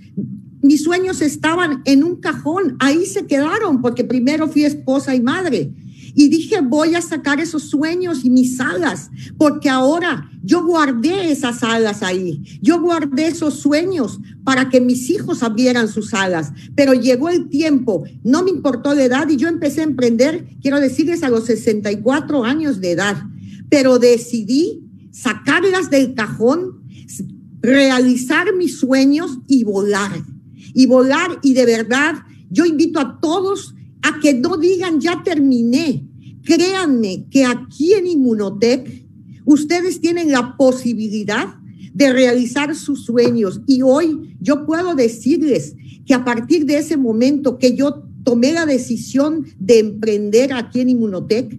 [0.60, 5.72] Mis sueños estaban en un cajón, ahí se quedaron, porque primero fui esposa y madre.
[6.14, 11.62] Y dije, voy a sacar esos sueños y mis alas, porque ahora yo guardé esas
[11.62, 12.42] alas ahí.
[12.62, 16.52] Yo guardé esos sueños para que mis hijos abrieran sus alas.
[16.74, 20.80] Pero llegó el tiempo, no me importó la edad y yo empecé a emprender, quiero
[20.80, 23.16] decirles, a los 64 años de edad.
[23.68, 26.82] Pero decidí sacarlas del cajón,
[27.60, 30.12] realizar mis sueños y volar.
[30.74, 32.14] Y volar y de verdad,
[32.50, 36.08] yo invito a todos a que no digan ya terminé,
[36.48, 39.07] Créanme que aquí en Inmunotech
[39.48, 41.54] ustedes tienen la posibilidad
[41.94, 45.74] de realizar sus sueños y hoy yo puedo decirles
[46.04, 50.90] que a partir de ese momento que yo tomé la decisión de emprender aquí en
[50.90, 51.58] Inmunotech,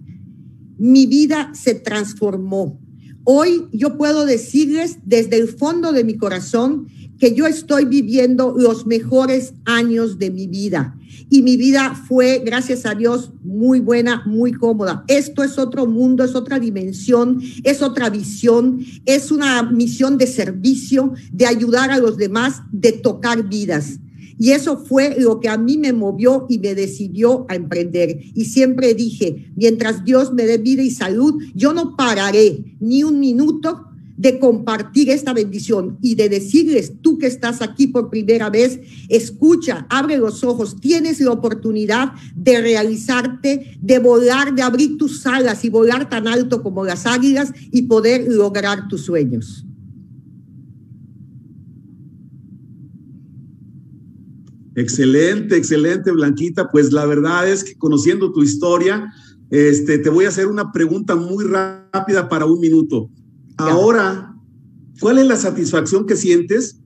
[0.78, 2.80] mi vida se transformó.
[3.24, 6.86] Hoy yo puedo decirles desde el fondo de mi corazón
[7.20, 10.96] que yo estoy viviendo los mejores años de mi vida.
[11.28, 15.04] Y mi vida fue, gracias a Dios, muy buena, muy cómoda.
[15.06, 21.12] Esto es otro mundo, es otra dimensión, es otra visión, es una misión de servicio,
[21.30, 24.00] de ayudar a los demás, de tocar vidas.
[24.38, 28.18] Y eso fue lo que a mí me movió y me decidió a emprender.
[28.34, 33.20] Y siempre dije, mientras Dios me dé vida y salud, yo no pararé ni un
[33.20, 33.89] minuto
[34.20, 39.86] de compartir esta bendición y de decirles, tú que estás aquí por primera vez, escucha,
[39.88, 45.70] abre los ojos, tienes la oportunidad de realizarte, de volar, de abrir tus alas y
[45.70, 49.64] volar tan alto como las águilas y poder lograr tus sueños.
[54.74, 56.70] Excelente, excelente, Blanquita.
[56.70, 59.10] Pues la verdad es que conociendo tu historia,
[59.48, 63.08] este, te voy a hacer una pregunta muy rápida para un minuto.
[63.68, 64.34] Ahora,
[65.00, 66.80] ¿cuál es la satisfacción que sientes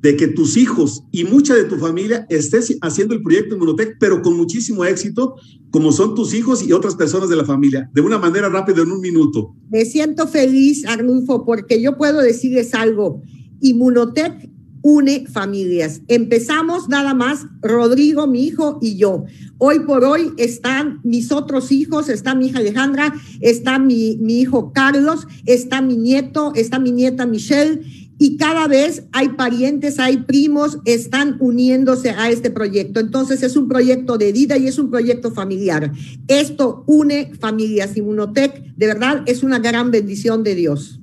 [0.00, 4.22] de que tus hijos y mucha de tu familia estés haciendo el proyecto Inmunotech, pero
[4.22, 5.34] con muchísimo éxito,
[5.70, 8.92] como son tus hijos y otras personas de la familia, de una manera rápida, en
[8.92, 9.56] un minuto.
[9.68, 13.20] Me siento feliz, Arnulfo, porque yo puedo decirles algo.
[13.60, 14.48] Inmunotech
[14.82, 16.00] une familias.
[16.06, 19.24] Empezamos nada más Rodrigo, mi hijo y yo.
[19.58, 24.72] Hoy por hoy están mis otros hijos, está mi hija Alejandra, está mi, mi hijo
[24.72, 27.82] Carlos, está mi nieto, está mi nieta Michelle
[28.18, 33.00] y cada vez hay parientes, hay primos, están uniéndose a este proyecto.
[33.00, 35.92] Entonces es un proyecto de vida y es un proyecto familiar.
[36.28, 37.96] Esto une familias.
[37.96, 41.00] Inmunotech, de verdad, es una gran bendición de Dios.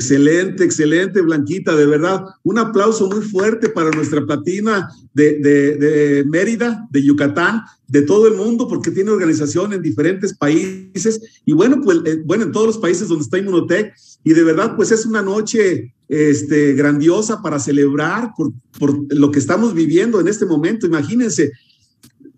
[0.00, 2.24] Excelente, excelente, Blanquita, de verdad.
[2.42, 8.34] Un aplauso muy fuerte para nuestra platina de, de, Mérida, de Yucatán, de todo el
[8.34, 12.78] mundo, porque tiene organización en diferentes países y bueno, pues eh, bueno, en todos los
[12.78, 13.92] países donde está Inmunotech.
[14.24, 19.38] Y de verdad, pues es una noche este, grandiosa para celebrar por, por lo que
[19.38, 20.86] estamos viviendo en este momento.
[20.86, 21.52] Imagínense,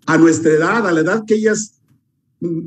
[0.05, 1.79] a nuestra edad, a la edad que ellas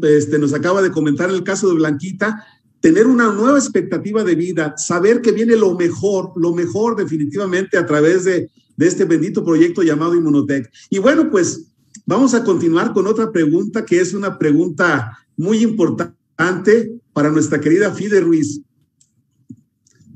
[0.02, 2.42] este, nos acaba de comentar el caso de Blanquita,
[2.86, 7.84] tener una nueva expectativa de vida, saber que viene lo mejor, lo mejor definitivamente a
[7.84, 10.70] través de, de este bendito proyecto llamado Inmunotech.
[10.88, 11.66] Y bueno, pues
[12.06, 17.90] vamos a continuar con otra pregunta que es una pregunta muy importante para nuestra querida
[17.90, 18.60] Fide Ruiz.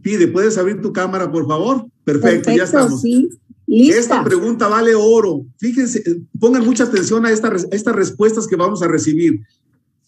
[0.03, 1.87] Fide, ¿puedes abrir tu cámara, por favor?
[2.05, 3.01] Perfecto, ya estamos.
[3.01, 3.31] Sí.
[3.67, 5.45] Esta pregunta vale oro.
[5.59, 9.41] Fíjense, pongan mucha atención a estas respuestas que vamos a recibir.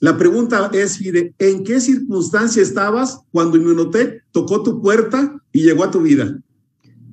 [0.03, 1.01] La pregunta es,
[1.39, 6.41] ¿en qué circunstancia estabas cuando Inmunotech tocó tu puerta y llegó a tu vida?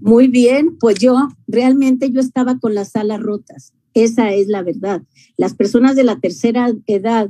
[0.01, 3.73] Muy bien, pues yo realmente yo estaba con las alas rotas.
[3.93, 5.03] Esa es la verdad.
[5.37, 7.29] Las personas de la tercera edad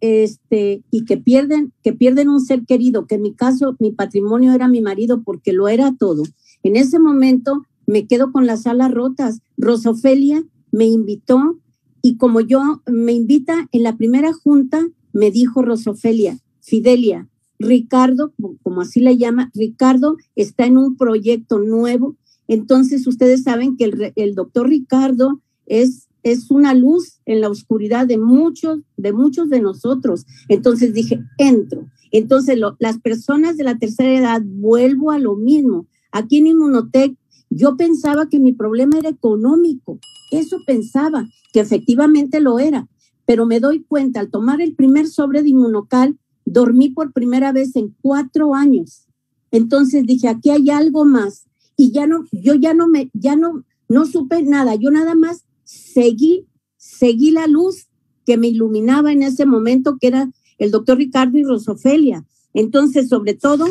[0.00, 4.52] este, y que pierden, que pierden un ser querido, que en mi caso mi patrimonio
[4.52, 6.22] era mi marido porque lo era todo.
[6.62, 9.40] En ese momento me quedo con las alas rotas.
[9.56, 11.58] Rosofelia me invitó
[12.00, 18.32] y como yo me invita en la primera junta, me dijo Rosofelia, Fidelia, Ricardo,
[18.62, 22.16] como así le llama, Ricardo está en un proyecto nuevo.
[22.48, 28.16] Entonces ustedes saben que el, doctor Ricardo es, es una luz en la oscuridad de
[28.16, 30.24] muchos, de muchos de nosotros.
[30.48, 31.86] Entonces dije, entro.
[32.12, 35.86] Entonces las personas de la tercera edad, vuelvo a lo mismo.
[36.12, 37.14] Aquí en Inmunotech,
[37.50, 39.98] yo pensaba que mi problema era económico.
[40.32, 42.88] Eso pensaba, que efectivamente lo era
[43.30, 47.76] pero me doy cuenta, al tomar el primer sobre de inmunocal, dormí por primera vez
[47.76, 49.06] en cuatro años.
[49.52, 51.44] Entonces dije, aquí hay algo más.
[51.76, 54.74] Y ya no, yo ya no me, ya no, no supe nada.
[54.74, 57.86] Yo nada más seguí, seguí la luz
[58.26, 60.28] que me iluminaba en ese momento, que era
[60.58, 62.26] el doctor Ricardo y Rosofelia.
[62.52, 63.66] Entonces, sobre todo,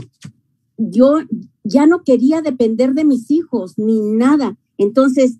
[0.77, 1.17] yo
[1.65, 4.57] ya no quería depender de mis hijos ni nada.
[4.77, 5.35] Entonces,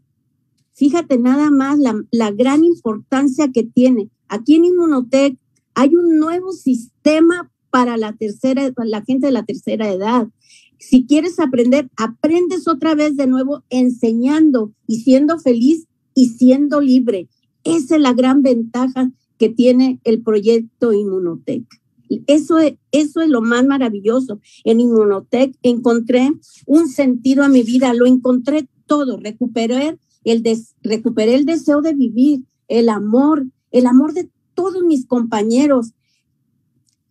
[0.79, 4.09] Fíjate nada más la, gran importancia que tiene.
[4.29, 5.37] Aquí en Inmunotech
[5.73, 10.29] hay un nuevo sistema para la tercera, la gente de la tercera edad.
[10.77, 17.27] Si quieres aprender, aprendes otra vez de nuevo enseñando y siendo feliz y siendo libre.
[17.65, 21.65] Esa es la gran ventaja que tiene el proyecto Inmunotech.
[22.25, 24.39] Eso es, eso es lo más maravilloso.
[24.63, 26.31] En Inmunotech encontré
[26.65, 30.43] un sentido a mi vida, lo encontré todo, recuperé el
[30.81, 35.93] recuperé el deseo de vivir, el amor, el amor de todos mis compañeros.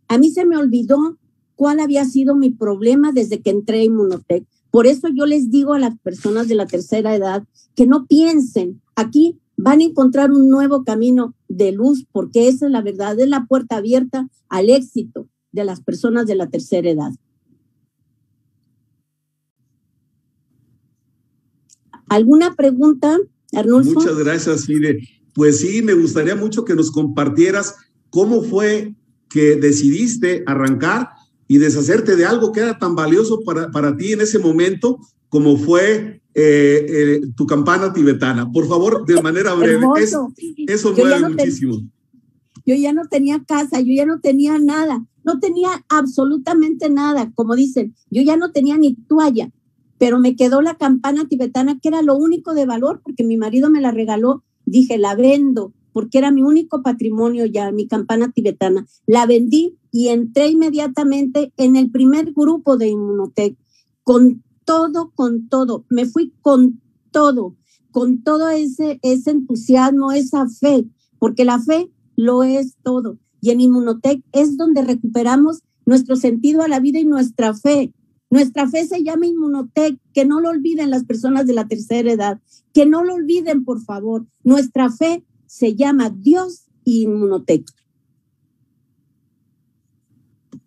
[0.08, 1.18] A mí se me olvidó
[1.54, 4.46] cuál había sido mi problema desde que entré a Inmunotech.
[4.70, 7.44] Por eso yo les digo a las personas de la tercera edad
[7.74, 12.72] que no piensen, aquí van a encontrar un nuevo camino de luz, porque esa es
[12.72, 17.12] la verdad, es la puerta abierta al éxito de las personas de la tercera edad.
[22.08, 23.18] ¿Alguna pregunta,
[23.52, 23.94] Arnulfo?
[23.94, 25.00] Muchas gracias, Fide.
[25.34, 27.74] Pues sí, me gustaría mucho que nos compartieras
[28.10, 28.94] cómo fue
[29.28, 31.10] que decidiste arrancar
[31.46, 34.98] y deshacerte de algo que era tan valioso para, para ti en ese momento
[35.28, 38.50] como fue eh, eh, tu campana tibetana.
[38.50, 39.86] Por favor, de manera breve.
[39.98, 41.82] eso mueve muchísimo.
[42.64, 47.32] yo ya no tenía casa, yo ya no tenía nada, no tenía absolutamente nada.
[47.34, 49.50] Como dicen, yo ya no tenía ni toalla
[49.98, 53.68] pero me quedó la campana tibetana, que era lo único de valor, porque mi marido
[53.68, 54.44] me la regaló.
[54.64, 58.86] Dije, la vendo, porque era mi único patrimonio ya, mi campana tibetana.
[59.06, 63.56] La vendí y entré inmediatamente en el primer grupo de Inmunotech,
[64.04, 65.84] con todo, con todo.
[65.88, 66.80] Me fui con
[67.10, 67.56] todo,
[67.90, 70.86] con todo ese, ese entusiasmo, esa fe,
[71.18, 73.18] porque la fe lo es todo.
[73.40, 77.92] Y en Inmunotech es donde recuperamos nuestro sentido a la vida y nuestra fe
[78.30, 82.40] Nuestra fe se llama Inmunotech, que no lo olviden las personas de la tercera edad,
[82.74, 84.26] que no lo olviden, por favor.
[84.44, 87.66] Nuestra fe se llama Dios y Inmunotech.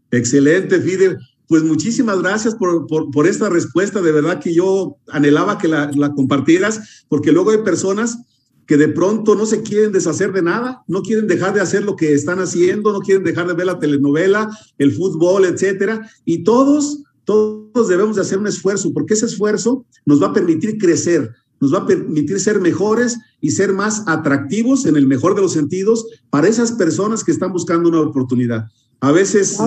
[0.09, 1.17] Excelente, Fidel.
[1.47, 4.01] Pues muchísimas gracias por, por, esta respuesta.
[4.01, 8.17] De verdad que yo anhelaba que la, la compartieras, porque luego hay personas
[8.65, 11.97] que de pronto no se quieren deshacer de nada, no quieren dejar de hacer lo
[11.97, 16.09] que están haciendo, no quieren dejar de ver la telenovela, el fútbol, etcétera.
[16.23, 20.77] Y todos, todos debemos de hacer un esfuerzo, porque ese esfuerzo nos va a permitir
[20.77, 25.41] crecer, nos va a permitir ser mejores y ser más atractivos en el mejor de
[25.41, 28.65] los sentidos para esas personas que están buscando una oportunidad.
[28.99, 29.57] A veces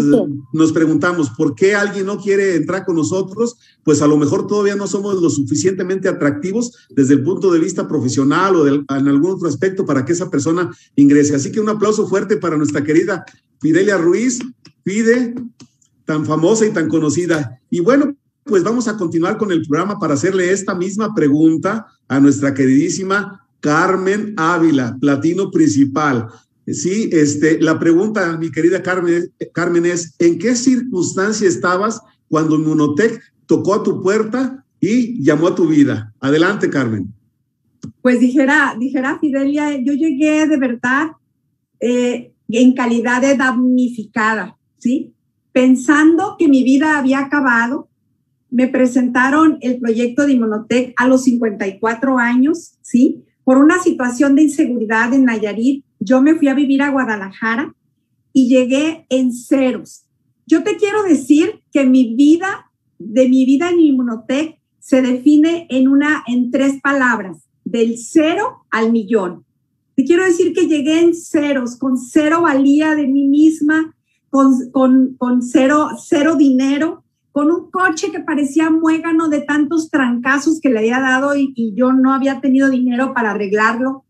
[0.52, 4.76] nos preguntamos por qué alguien no quiere entrar con nosotros, pues a lo mejor todavía
[4.76, 9.48] no somos lo suficientemente atractivos desde el punto de vista profesional o en algún otro
[9.48, 11.34] aspecto para que esa persona ingrese.
[11.34, 13.24] Así que un aplauso fuerte para nuestra querida
[13.60, 14.40] Fidelia Ruiz,
[14.84, 15.34] Pide,
[16.04, 17.60] tan famosa y tan conocida.
[17.70, 22.20] Y bueno, pues vamos a continuar con el programa para hacerle esta misma pregunta a
[22.20, 26.28] nuestra queridísima Carmen Ávila, platino principal.
[26.66, 33.22] Sí, este, la pregunta, mi querida Carmen, Carmen, es, ¿en qué circunstancia estabas cuando Munotec
[33.46, 36.12] tocó a tu puerta y llamó a tu vida?
[36.20, 37.12] Adelante, Carmen.
[38.02, 41.12] Pues dijera, dijera Fidelia, yo llegué de verdad
[41.80, 45.14] eh, en calidad de damnificada, ¿sí?
[45.54, 47.88] Pensando que mi vida había acabado,
[48.50, 53.22] me presentaron el proyecto de Inmunotech a los 54 años, ¿sí?
[53.44, 57.72] Por una situación de inseguridad en Nayarit, yo me fui a vivir a Guadalajara
[58.32, 60.06] y llegué en ceros.
[60.44, 65.86] Yo te quiero decir que mi vida, de mi vida en Inmunotech, se define en
[65.86, 69.44] una, en tres palabras, del cero al millón.
[69.94, 73.94] Te quiero decir que llegué en ceros, con cero valía de mí misma,
[74.34, 80.60] con, con, con cero, cero dinero, con un coche que parecía muégano de tantos trancazos
[80.60, 84.04] que le había dado y, yo no había tenido dinero para arreglarlo,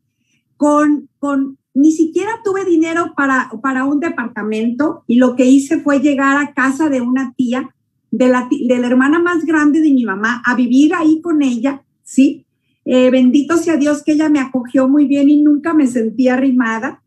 [0.57, 6.01] con, con ni siquiera tuve dinero para, para un departamento y lo que hice fue
[6.01, 7.75] llegar a casa de una tía,
[8.11, 11.83] de la, de la hermana más grande de mi mamá, a vivir ahí con ella,
[12.03, 12.47] ¿sí?
[12.87, 17.03] Eh, bendito sea Dios que ella me acogió muy bien y nunca me sentí arrimada,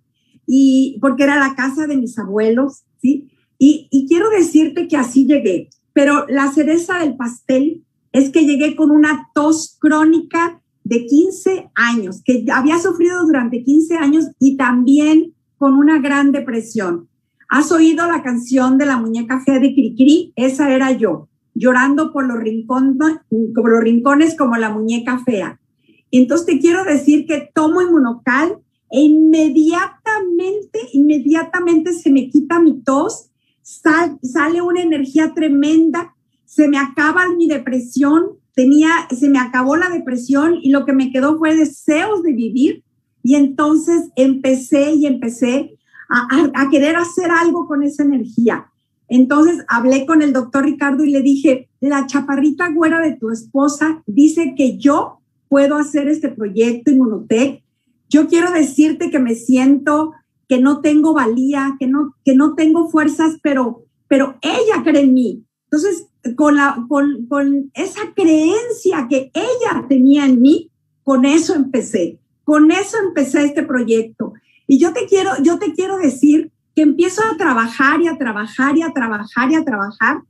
[0.45, 6.25] y porque era la casa de mis abuelos, Y, quiero decirte que así llegué, pero
[6.27, 12.45] la cereza del pastel es que llegué con una tos crónica de 15 años, que
[12.51, 17.09] había sufrido durante 15 años y también con una gran depresión.
[17.49, 20.33] ¿Has oído la canción de la muñeca fea de Cricri?
[20.35, 22.37] Esa era yo, llorando por los,
[23.53, 25.59] por los rincones como la muñeca fea.
[26.11, 28.59] Entonces te quiero decir que tomo inmunocal
[28.89, 33.31] e inmediatamente, inmediatamente se me quita mi tos,
[33.61, 36.15] sale una energía tremenda,
[36.45, 41.11] se me acaba mi depresión, tenía, se me acabó la depresión y lo que me
[41.11, 42.83] quedó fue deseos de vivir.
[43.21, 45.77] Y entonces empecé y empecé
[46.09, 48.71] a, querer hacer algo con esa energía.
[49.09, 54.01] Entonces hablé con el doctor Ricardo y le dije, la chaparrita güera de tu esposa
[54.05, 55.19] dice que yo
[55.49, 57.63] puedo hacer este proyecto Inmunotech.
[58.09, 60.13] Yo quiero decirte que me siento
[60.47, 65.13] que no tengo valía, que no, que no tengo fuerzas, pero, pero ella cree en
[65.13, 65.43] mí.
[65.65, 70.71] Entonces con, la, con, con esa creencia que ella tenía en mí,
[71.03, 72.19] con eso empecé.
[72.43, 74.33] Con eso empecé este proyecto.
[74.67, 78.77] Y yo te quiero, yo te quiero decir que empiezo a trabajar y a trabajar
[78.77, 80.21] y a trabajar y a trabajar.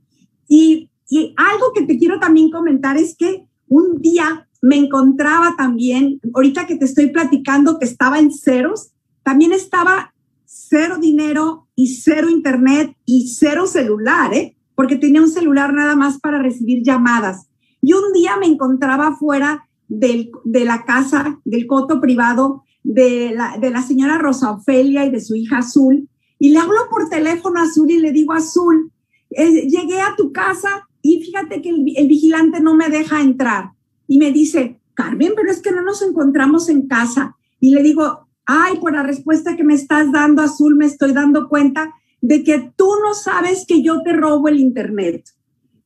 [0.48, 6.20] Y, y algo que te quiero también comentar es que un día me encontraba también,
[6.34, 8.90] ahorita que te estoy platicando que estaba en ceros,
[9.22, 10.12] también estaba
[10.44, 14.56] cero dinero y cero internet y cero celular, ¿eh?
[14.74, 17.48] porque tenía un celular nada más para recibir llamadas.
[17.80, 23.58] Y un día me encontraba fuera del, de la casa, del coto privado de la,
[23.58, 27.60] de la señora Rosa Ofelia y de su hija Azul, y le hablo por teléfono
[27.60, 28.92] a Azul y le digo, Azul,
[29.30, 33.72] eh, llegué a tu casa y fíjate que el, el vigilante no me deja entrar.
[34.08, 37.36] Y me dice, Carmen, pero es que no nos encontramos en casa.
[37.60, 41.48] Y le digo, ay, por la respuesta que me estás dando, Azul, me estoy dando
[41.48, 45.28] cuenta de que tú no sabes que yo te robo el Internet.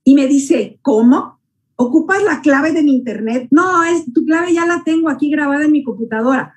[0.05, 1.39] Y me dice, ¿cómo?
[1.77, 3.49] ¿Ocupas la clave de mi Internet?
[3.51, 6.55] No, es, tu clave ya la tengo aquí grabada en mi computadora.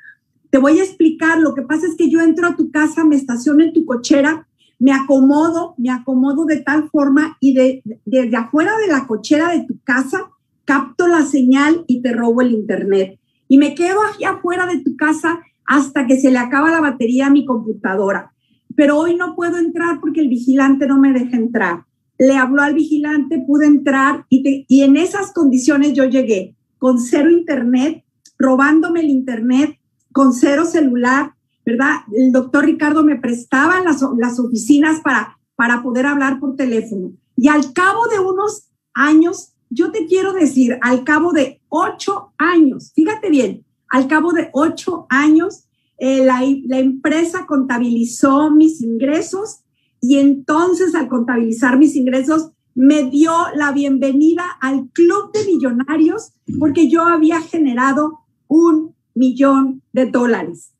[0.49, 3.15] Te voy a explicar, lo que pasa es que yo entro a tu casa, me
[3.15, 4.47] estaciono en tu cochera,
[4.79, 9.65] me acomodo, me acomodo de tal forma y de, desde afuera de la cochera de
[9.65, 10.29] tu casa
[10.65, 13.19] capto la señal y te robo el Internet.
[13.47, 17.27] Y me quedo aquí afuera de tu casa hasta que se le acaba la batería
[17.27, 18.31] a mi computadora
[18.75, 21.85] pero hoy no puedo entrar porque el vigilante no me deja entrar.
[22.17, 27.29] le habló al vigilante, pude entrar y, y en esas condiciones yo llegué con cero
[27.29, 28.05] internet,
[28.37, 29.77] robándome el internet,
[30.13, 31.33] con cero celular,
[31.65, 32.03] ¿verdad?
[32.13, 37.11] El doctor Ricardo me prestaba las, las oficinas para, para poder hablar por teléfono.
[37.35, 42.91] Y al cabo de unos años, yo te quiero decir, al cabo de ocho años,
[42.95, 45.65] fíjate bien, al cabo de ocho años,
[45.97, 49.61] eh, la, la empresa contabilizó mis ingresos
[50.01, 56.89] y entonces al contabilizar mis ingresos me dio la bienvenida al club de millonarios porque
[56.89, 60.73] yo había generado un millón de dólares.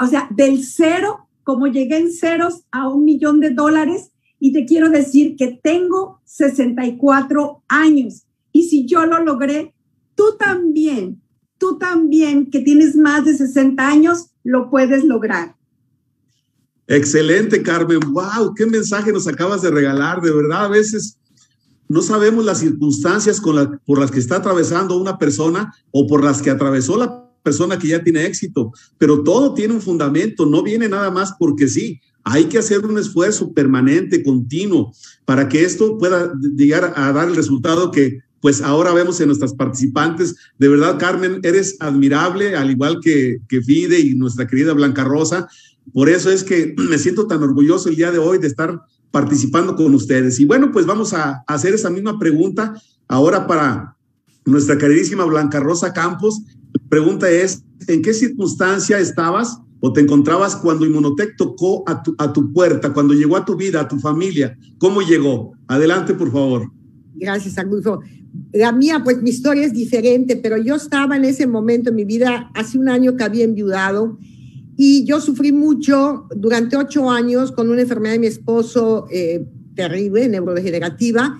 [0.00, 4.10] O sea, del cero, como llegué en ceros a un millón de dólares,
[4.44, 8.24] y te quiero decir que tengo 64 años.
[8.52, 9.74] Y si yo lo logré,
[10.14, 11.22] tú también,
[11.56, 15.56] tú también que tienes más de 60 años, lo puedes lograr.
[16.86, 18.00] Excelente, Carmen.
[18.12, 20.20] Wow, qué mensaje nos acabas de regalar.
[20.20, 21.18] De verdad, a veces
[21.88, 26.50] no sabemos las circunstancias por las que está atravesando una persona o por las que
[26.50, 31.10] atravesó la persona que ya tiene éxito, pero todo tiene un fundamento, no viene nada
[31.10, 31.98] más porque sí.
[32.24, 34.92] Hay que hacer un esfuerzo permanente, continuo,
[35.24, 39.54] para que esto pueda llegar a dar el resultado que pues ahora vemos en nuestras
[39.54, 40.36] participantes.
[40.58, 45.48] De verdad, Carmen, eres admirable, al igual que, que Fide y nuestra querida Blanca Rosa.
[45.92, 49.76] Por eso es que me siento tan orgulloso el día de hoy de estar participando
[49.76, 50.40] con ustedes.
[50.40, 52.74] Y bueno, pues vamos a hacer esa misma pregunta
[53.08, 53.96] ahora para
[54.44, 56.42] nuestra queridísima Blanca Rosa Campos.
[56.72, 62.14] La pregunta es, ¿en qué circunstancia estabas o te encontrabas cuando Inmunotech tocó a tu,
[62.16, 64.56] a tu puerta, cuando llegó a tu vida, a tu familia?
[64.78, 65.52] ¿Cómo llegó?
[65.66, 66.72] Adelante, por favor.
[67.16, 68.00] Gracias, Agulfo.
[68.54, 72.06] La mía, pues mi historia es diferente, pero yo estaba en ese momento en mi
[72.06, 74.16] vida, hace un año que había enviudado
[74.74, 80.26] y yo sufrí mucho durante ocho años con una enfermedad de mi esposo eh, terrible,
[80.30, 81.38] neurodegenerativa.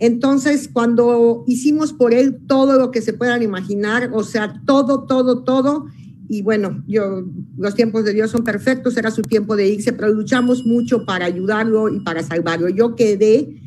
[0.00, 5.44] Entonces, cuando hicimos por él todo lo que se puedan imaginar, o sea, todo, todo,
[5.44, 5.86] todo,
[6.28, 7.24] y bueno, yo,
[7.56, 11.26] los tiempos de Dios son perfectos, era su tiempo de irse, pero luchamos mucho para
[11.26, 12.68] ayudarlo y para salvarlo.
[12.68, 13.60] Yo quedé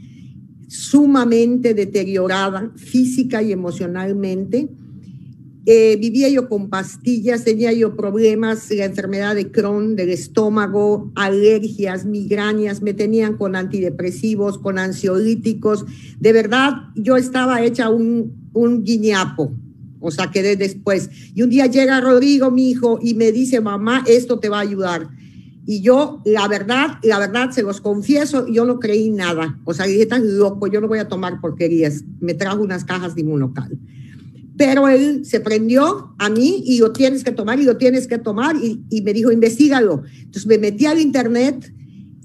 [0.68, 4.70] sumamente deteriorada física y emocionalmente
[5.72, 12.06] eh, vivía yo con pastillas, tenía yo problemas, la enfermedad de Crohn, del estómago, alergias,
[12.06, 15.86] migrañas, me tenían con antidepresivos, con ansiolíticos.
[16.20, 19.54] De verdad, yo estaba hecha un, un guiñapo,
[20.00, 21.10] o sea, quedé después.
[21.34, 24.62] Y un día llega Rodrigo, mi hijo, y me dice, mamá, esto te va a
[24.62, 25.10] ayudar.
[25.66, 29.60] Y yo, la verdad, la verdad, se los confieso, yo no creí nada.
[29.66, 32.04] O sea, dije, tan loco, yo no voy a tomar porquerías.
[32.20, 33.78] Me trajo unas cajas de inmunocal
[34.60, 38.18] pero él se prendió a mí y lo tienes que tomar y lo tienes que
[38.18, 40.04] tomar y, me dijo, investigalo.
[40.18, 41.74] Entonces me metí al internet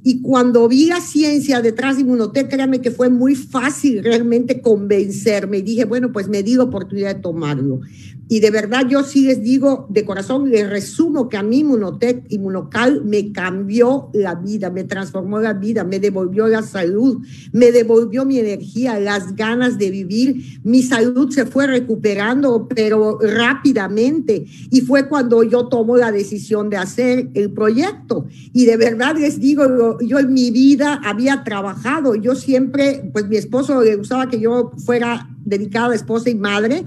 [0.07, 5.59] y cuando vi la ciencia detrás de Inmunotech, créanme que fue muy fácil realmente convencerme
[5.59, 7.81] y dije, bueno, pues me di la oportunidad de tomarlo.
[8.29, 12.25] Y de verdad yo sí les digo de corazón, les resumo que a mí Inmunotech,
[12.31, 17.19] Inmunocal me cambió la vida, me transformó la vida, me devolvió la salud,
[17.53, 20.61] me devolvió mi energía, las ganas de vivir.
[20.65, 24.47] Mi salud se fue recuperando, pero rápidamente.
[24.71, 28.27] Y fue cuando yo tomo la decisión de hacer el proyecto.
[28.53, 33.37] Y de verdad les digo, yo en mi vida había trabajado, yo siempre, pues mi
[33.37, 36.85] esposo le gustaba que yo fuera dedicada esposa y madre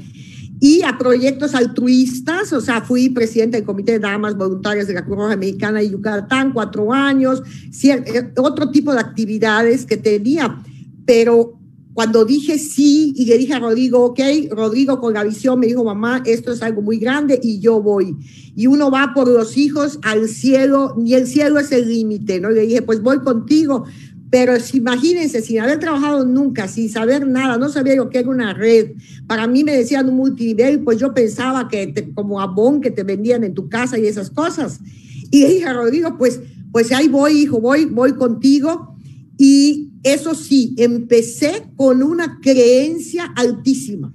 [0.59, 5.05] y a proyectos altruistas, o sea, fui presidenta del Comité de Damas Voluntarias de la
[5.05, 7.43] Cruz Roja Mexicana de Yucatán, cuatro años,
[7.83, 10.61] eh, otro tipo de actividades que tenía,
[11.05, 11.57] pero
[11.97, 14.19] cuando dije sí y le dije a Rodrigo, ok,
[14.51, 18.15] Rodrigo con la visión me dijo, mamá, esto es algo muy grande y yo voy.
[18.55, 22.51] Y uno va por los hijos al cielo, ni el cielo es el límite, ¿no?
[22.51, 23.85] le dije, pues voy contigo,
[24.29, 28.53] pero imagínense, sin haber trabajado nunca, sin saber nada, no sabía yo qué era una
[28.53, 28.91] red.
[29.25, 33.43] Para mí me decían un multinivel, pues yo pensaba que como abón que te vendían
[33.45, 34.79] en tu casa y esas cosas.
[35.31, 36.41] Y dije Rodrigo, pues,
[36.71, 38.97] pues ahí voy, hijo, voy, voy contigo.
[39.37, 44.13] Y eso sí, empecé con una creencia altísima.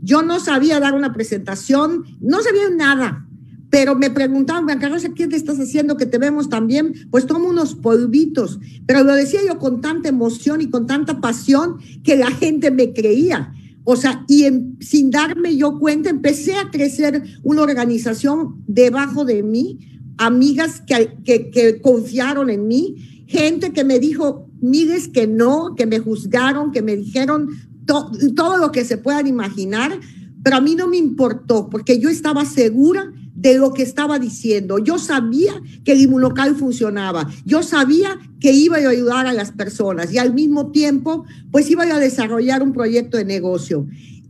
[0.00, 3.27] Yo no sabía dar una presentación, no sabía nada,
[3.70, 6.94] pero me preguntaban, Blanca Rosa, ¿qué te estás haciendo que te vemos también?
[7.10, 11.78] Pues tomo unos polvitos, pero lo decía yo con tanta emoción y con tanta pasión
[12.02, 13.52] que la gente me creía.
[13.84, 14.44] O sea, y
[14.80, 19.78] sin darme yo cuenta, empecé a crecer una organización debajo de mí,
[20.16, 25.86] amigas que, que, que confiaron en mí, gente que me dijo, mires que no, que
[25.86, 27.48] me juzgaron, que me dijeron
[27.86, 29.98] todo lo que se puedan imaginar,
[30.42, 34.78] pero a mí no me importó porque yo estaba segura de lo que estaba diciendo.
[34.78, 37.30] Yo sabía que el inmunocal funcionaba.
[37.44, 41.84] Yo sabía que iba a ayudar a las personas y al mismo tiempo, pues iba
[41.84, 43.86] a desarrollar un proyecto de negocio.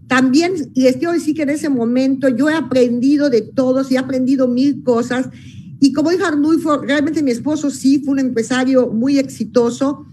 [0.09, 3.99] También les quiero decir que en ese momento yo he aprendido de todos y he
[3.99, 5.31] aprendido mil cosas.
[5.81, 10.05] Y como dijo Arnulfo, realmente mi esposo sí fue un empresario muy exitoso,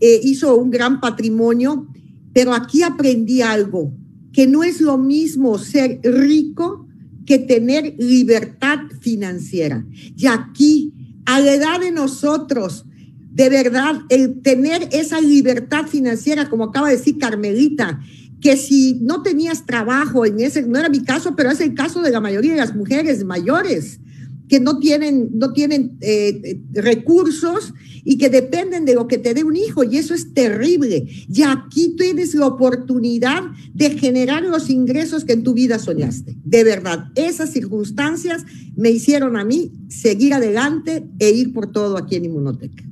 [0.00, 1.86] eh, hizo un gran patrimonio,
[2.32, 3.92] pero aquí aprendí algo,
[4.32, 6.87] que no es lo mismo ser rico
[7.28, 9.84] que tener libertad financiera.
[10.16, 10.94] Y aquí,
[11.26, 12.86] a la edad de nosotros,
[13.34, 18.00] de verdad, el tener esa libertad financiera, como acaba de decir Carmelita,
[18.40, 22.00] que si no tenías trabajo en ese, no era mi caso, pero es el caso
[22.00, 24.00] de la mayoría de las mujeres mayores
[24.48, 29.44] que no tienen, no tienen eh, recursos y que dependen de lo que te dé
[29.44, 31.06] un hijo, y eso es terrible.
[31.28, 33.42] Y aquí tienes la oportunidad
[33.74, 36.36] de generar los ingresos que en tu vida soñaste.
[36.44, 38.44] De verdad, esas circunstancias
[38.76, 42.84] me hicieron a mí seguir adelante e ir por todo aquí en Inmunoteca.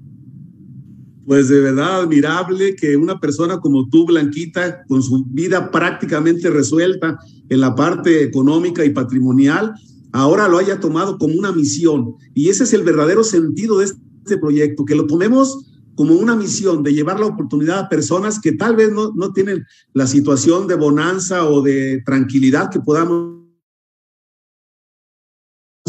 [1.27, 7.19] Pues de verdad admirable que una persona como tú, Blanquita, con su vida prácticamente resuelta
[7.49, 9.73] en la parte económica y patrimonial,
[10.13, 12.15] ahora lo haya tomado como una misión.
[12.35, 15.65] Y ese es el verdadero sentido de este proyecto, que lo tomemos
[15.95, 19.65] como una misión de llevar la oportunidad a personas que tal vez no, no tienen
[19.95, 23.46] la situación de bonanza o de tranquilidad que podamos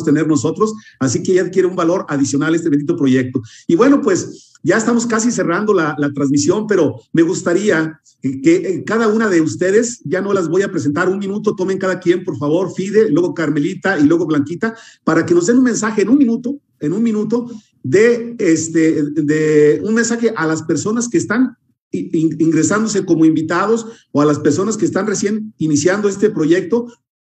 [0.04, 3.42] tener nosotros, así que ya adquiere un valor adicional este bendito proyecto.
[3.68, 8.84] Y bueno, pues ya estamos casi cerrando la, transmisión, pero me gustaría que, que, eh,
[8.86, 12.24] cada una de ustedes, ya no las voy a presentar, un minuto, tomen cada quien,
[12.24, 16.10] por favor, Fide, luego Carmelita y luego Blanquita, para que nos den un mensaje en
[16.10, 17.50] un minuto, en un minuto,
[17.84, 21.56] de, este, de un mensaje a las personas que están
[21.92, 26.88] ingresándose como invitados o a las personas que están recién iniciando este proyecto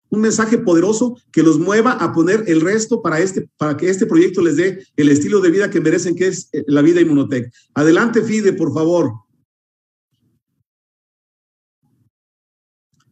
[0.09, 4.05] un mensaje poderoso que los mueva a poner el resto para, este, para que este
[4.05, 7.51] proyecto les dé el estilo de vida que merecen, que es eh, la vida Inmunotech.
[7.73, 9.13] Adelante, Fide, por favor.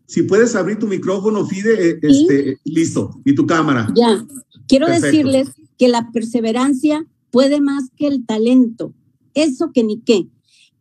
[0.07, 3.87] Si puedes abrir tu micrófono, Fide, eh, este, listo, y tu cámara.
[3.95, 4.25] Ya,
[4.67, 8.93] quiero decirles que la perseverancia puede más que el talento,
[9.33, 10.27] eso que ni qué.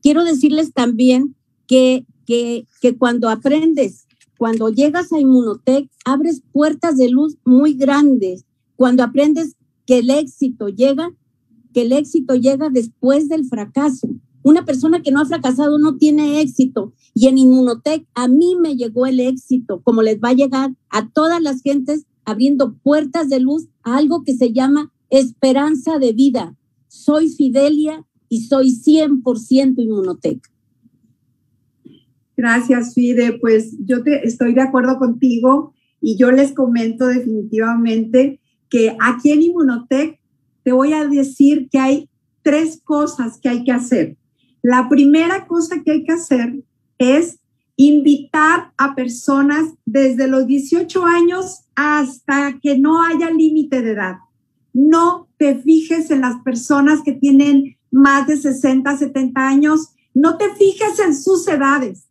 [0.00, 1.34] Quiero decirles también
[1.66, 4.05] que, que, que cuando aprendes
[4.38, 8.44] cuando llegas a Inmunotech, abres puertas de luz muy grandes.
[8.76, 9.56] Cuando aprendes
[9.86, 11.10] que el éxito llega,
[11.72, 14.08] que el éxito llega después del fracaso.
[14.42, 16.92] Una persona que no ha fracasado no tiene éxito.
[17.14, 21.08] Y en Inmunotech a mí me llegó el éxito, como les va a llegar a
[21.10, 26.56] todas las gentes abriendo puertas de luz a algo que se llama esperanza de vida.
[26.88, 30.40] Soy Fidelia y soy 100% Inmunotech.
[32.36, 33.38] Gracias, Fide.
[33.38, 40.20] Pues yo estoy de acuerdo contigo y yo les comento definitivamente que aquí en Inmunotech
[40.62, 42.10] te voy a decir que hay
[42.42, 44.16] tres cosas que hay que hacer.
[44.62, 46.62] La primera cosa que hay que hacer
[46.98, 47.38] es
[47.76, 54.16] invitar a personas desde los 18 años hasta que no haya límite de edad.
[54.72, 60.54] No te fijes en las personas que tienen más de 60, 70 años, no te
[60.54, 62.05] fijes en sus edades.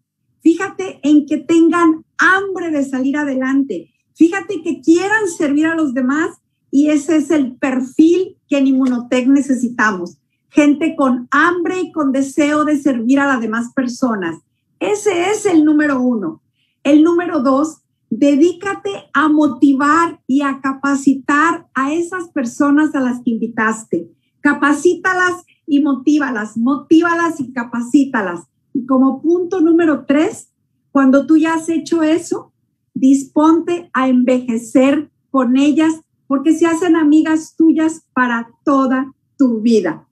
[0.45, 3.91] Fíjate en que tengan hambre de salir adelante.
[4.13, 6.37] Fíjate que quieran servir a los demás
[6.69, 10.19] y ese es el perfil que en Inmunotech necesitamos.
[10.49, 14.35] Gente con hambre y con deseo de servir a las demás personas.
[14.79, 16.43] Ese es el número uno.
[16.83, 17.79] El número dos,
[18.11, 24.11] dedícate a motivar y a capacitar a esas personas a las que invitaste.
[24.41, 28.41] Capacítalas y motívalas, motívalas y capacítalas.
[28.75, 30.49] Y como punto número tres,
[30.91, 32.51] cuando tú ya has hecho eso,
[32.93, 35.93] disponte a envejecer con ellas
[36.27, 40.05] porque se hacen amigas tuyas para toda tu vida.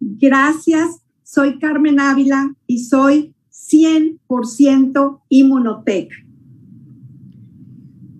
[0.00, 6.10] Gracias, soy Carmen Ávila y soy 100% Inmunotech.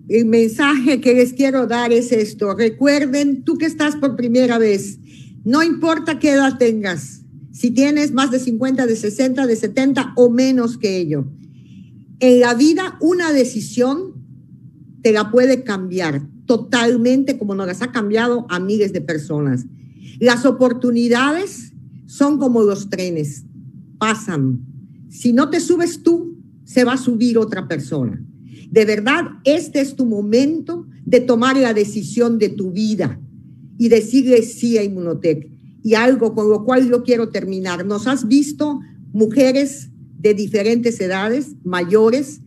[0.08, 2.54] El mensaje que les quiero dar es esto.
[2.54, 5.00] Recuerden, tú que estás por primera vez,
[5.44, 7.24] no importa qué edad tengas,
[7.58, 11.26] si tienes más de 50, de 60, de 70 o menos que ello.
[12.20, 14.14] En la vida una decisión
[15.02, 19.66] te la puede cambiar totalmente como nos las ha cambiado a miles de personas.
[20.20, 21.72] Las oportunidades
[22.06, 23.44] son como los trenes,
[23.98, 24.60] pasan.
[25.08, 28.24] Si no te subes tú, se va a subir otra persona.
[28.70, 33.20] De verdad, este es tu momento de tomar la decisión de tu vida
[33.78, 37.84] y decirle sí a Inmunotech y algo con lo cual yo quiero terminar.
[37.86, 38.80] Nos has visto
[39.12, 42.40] mujeres de diferentes edades, mayores,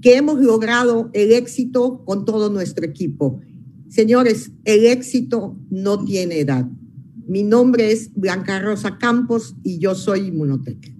[0.00, 3.40] que hemos logrado el éxito con todo nuestro equipo.
[3.88, 6.68] Señores, el éxito no tiene edad.
[7.26, 10.97] Mi nombre es Blanca Rosa Campos y yo soy Inmunotech.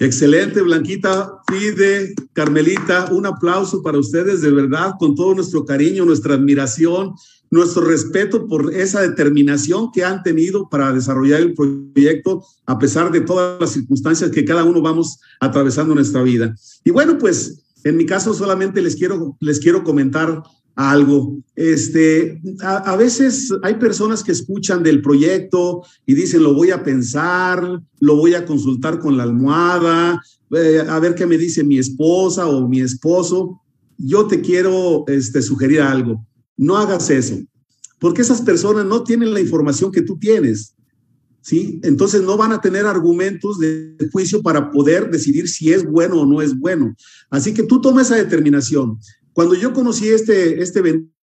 [0.00, 6.34] Excelente, Blanquita, Fide, Carmelita, un aplauso para ustedes de verdad, con todo nuestro cariño, nuestra
[6.34, 7.14] admiración,
[7.50, 13.22] nuestro respeto por esa determinación que han tenido para desarrollar el proyecto a pesar de
[13.22, 16.54] todas las circunstancias que cada uno vamos atravesando en nuestra vida.
[16.84, 20.42] Y bueno, pues en mi caso solamente les quiero, les quiero comentar
[20.78, 21.36] algo.
[21.56, 27.82] Este, a, veces hay personas que escuchan del proyecto y dicen, lo voy a pensar,
[27.98, 30.22] lo voy a consultar con la almohada,
[30.52, 33.60] eh, a ver qué me dice mi esposa o mi esposo.
[33.96, 36.24] Yo te quiero este, sugerir algo.
[36.56, 37.36] No hagas eso,
[37.98, 40.76] porque esas personas no tienen la información que tú tienes.
[41.40, 41.80] ¿Sí?
[41.82, 46.26] Entonces no van a tener argumentos de juicio para poder decidir si es bueno o
[46.26, 46.94] no es bueno.
[47.30, 48.98] Así que tú toma esa determinación.
[49.38, 50.82] Cuando yo conocí este, este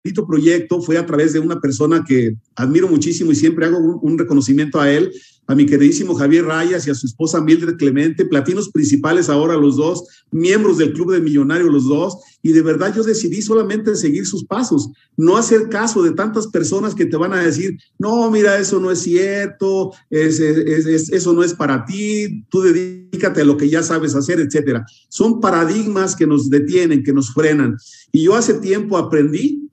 [0.03, 4.17] bendito proyecto fue a través de una persona que admiro muchísimo y siempre hago un,
[4.17, 5.11] reconocimiento a él,
[5.45, 9.75] a mi queridísimo Javier Rayas y a su esposa Mildred Clemente, platinos principales ahora los
[9.75, 14.25] dos, miembros del Club de Millonarios los dos, y de verdad yo decidí solamente seguir
[14.25, 18.57] sus pasos, no hacer caso de tantas personas que te van a decir, no, mira,
[18.57, 23.83] eso no es cierto, eso no es para ti, tú dedícate a lo que ya
[23.83, 24.85] sabes hacer, etcétera.
[25.09, 27.75] Son paradigmas que nos detienen, que nos frenan.
[28.13, 29.68] Y yo hace tiempo aprendí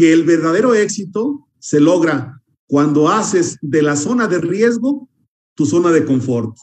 [0.00, 5.10] que el verdadero éxito se logra cuando haces de la zona de riesgo
[5.54, 6.56] tu zona de confort.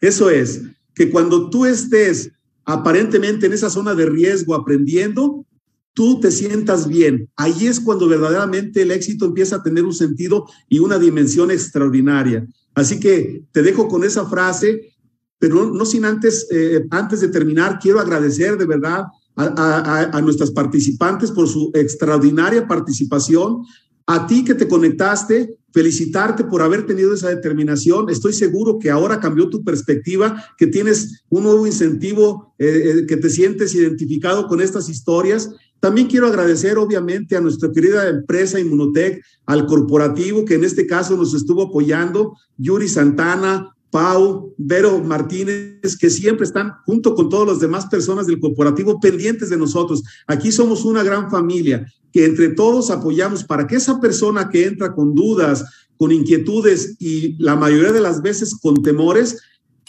[0.00, 0.62] Eso es,
[0.94, 2.30] que cuando tú estés
[2.64, 5.44] aparentemente en esa zona de riesgo aprendiendo,
[5.92, 7.28] tú te sientas bien.
[7.34, 12.46] Ahí es cuando verdaderamente el éxito empieza a tener un sentido y una dimensión extraordinaria.
[12.76, 14.94] Así que te dejo con esa frase,
[15.40, 19.02] pero no, sin antes, eh, antes de terminar, quiero agradecer de verdad
[19.38, 23.62] a, nuestras participantes por su extraordinaria participación,
[24.06, 28.08] a ti que te conectaste, felicitarte por haber tenido esa determinación.
[28.10, 33.16] Estoy seguro que ahora cambió tu perspectiva, que tienes un nuevo incentivo, eh, eh, que
[33.16, 35.50] te sientes identificado con estas historias.
[35.78, 41.16] También quiero agradecer, obviamente, a nuestra querida empresa Inmunotech, al corporativo que en este caso
[41.16, 47.60] nos estuvo apoyando, Yuri Santana, Pau, Vero Martínez, que siempre están junto con todas las
[47.60, 50.02] demás personas del corporativo pendientes de nosotros.
[50.26, 54.94] Aquí somos una gran familia que entre todos apoyamos para que esa persona que entra
[54.94, 55.64] con dudas,
[55.96, 59.38] con inquietudes y la mayoría de las veces con temores,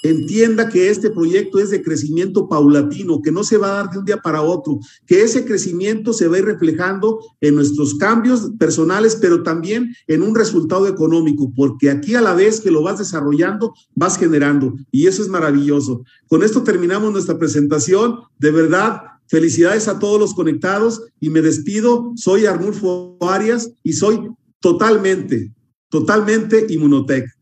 [0.03, 3.99] entienda que este proyecto es de crecimiento paulatino, que no se va a dar de
[3.99, 8.51] un día para otro, que ese crecimiento se va a ir reflejando en nuestros cambios
[8.57, 12.99] personales, pero también en un resultado económico, porque aquí a la vez que lo vas
[12.99, 16.03] desarrollando, vas generando, y eso es maravilloso.
[16.27, 18.19] Con esto terminamos nuestra presentación.
[18.38, 22.13] De verdad, felicidades a todos los conectados y me despido.
[22.15, 25.51] Soy Arnulfo Arias y soy totalmente,
[25.89, 27.39] totalmente Inmunotech.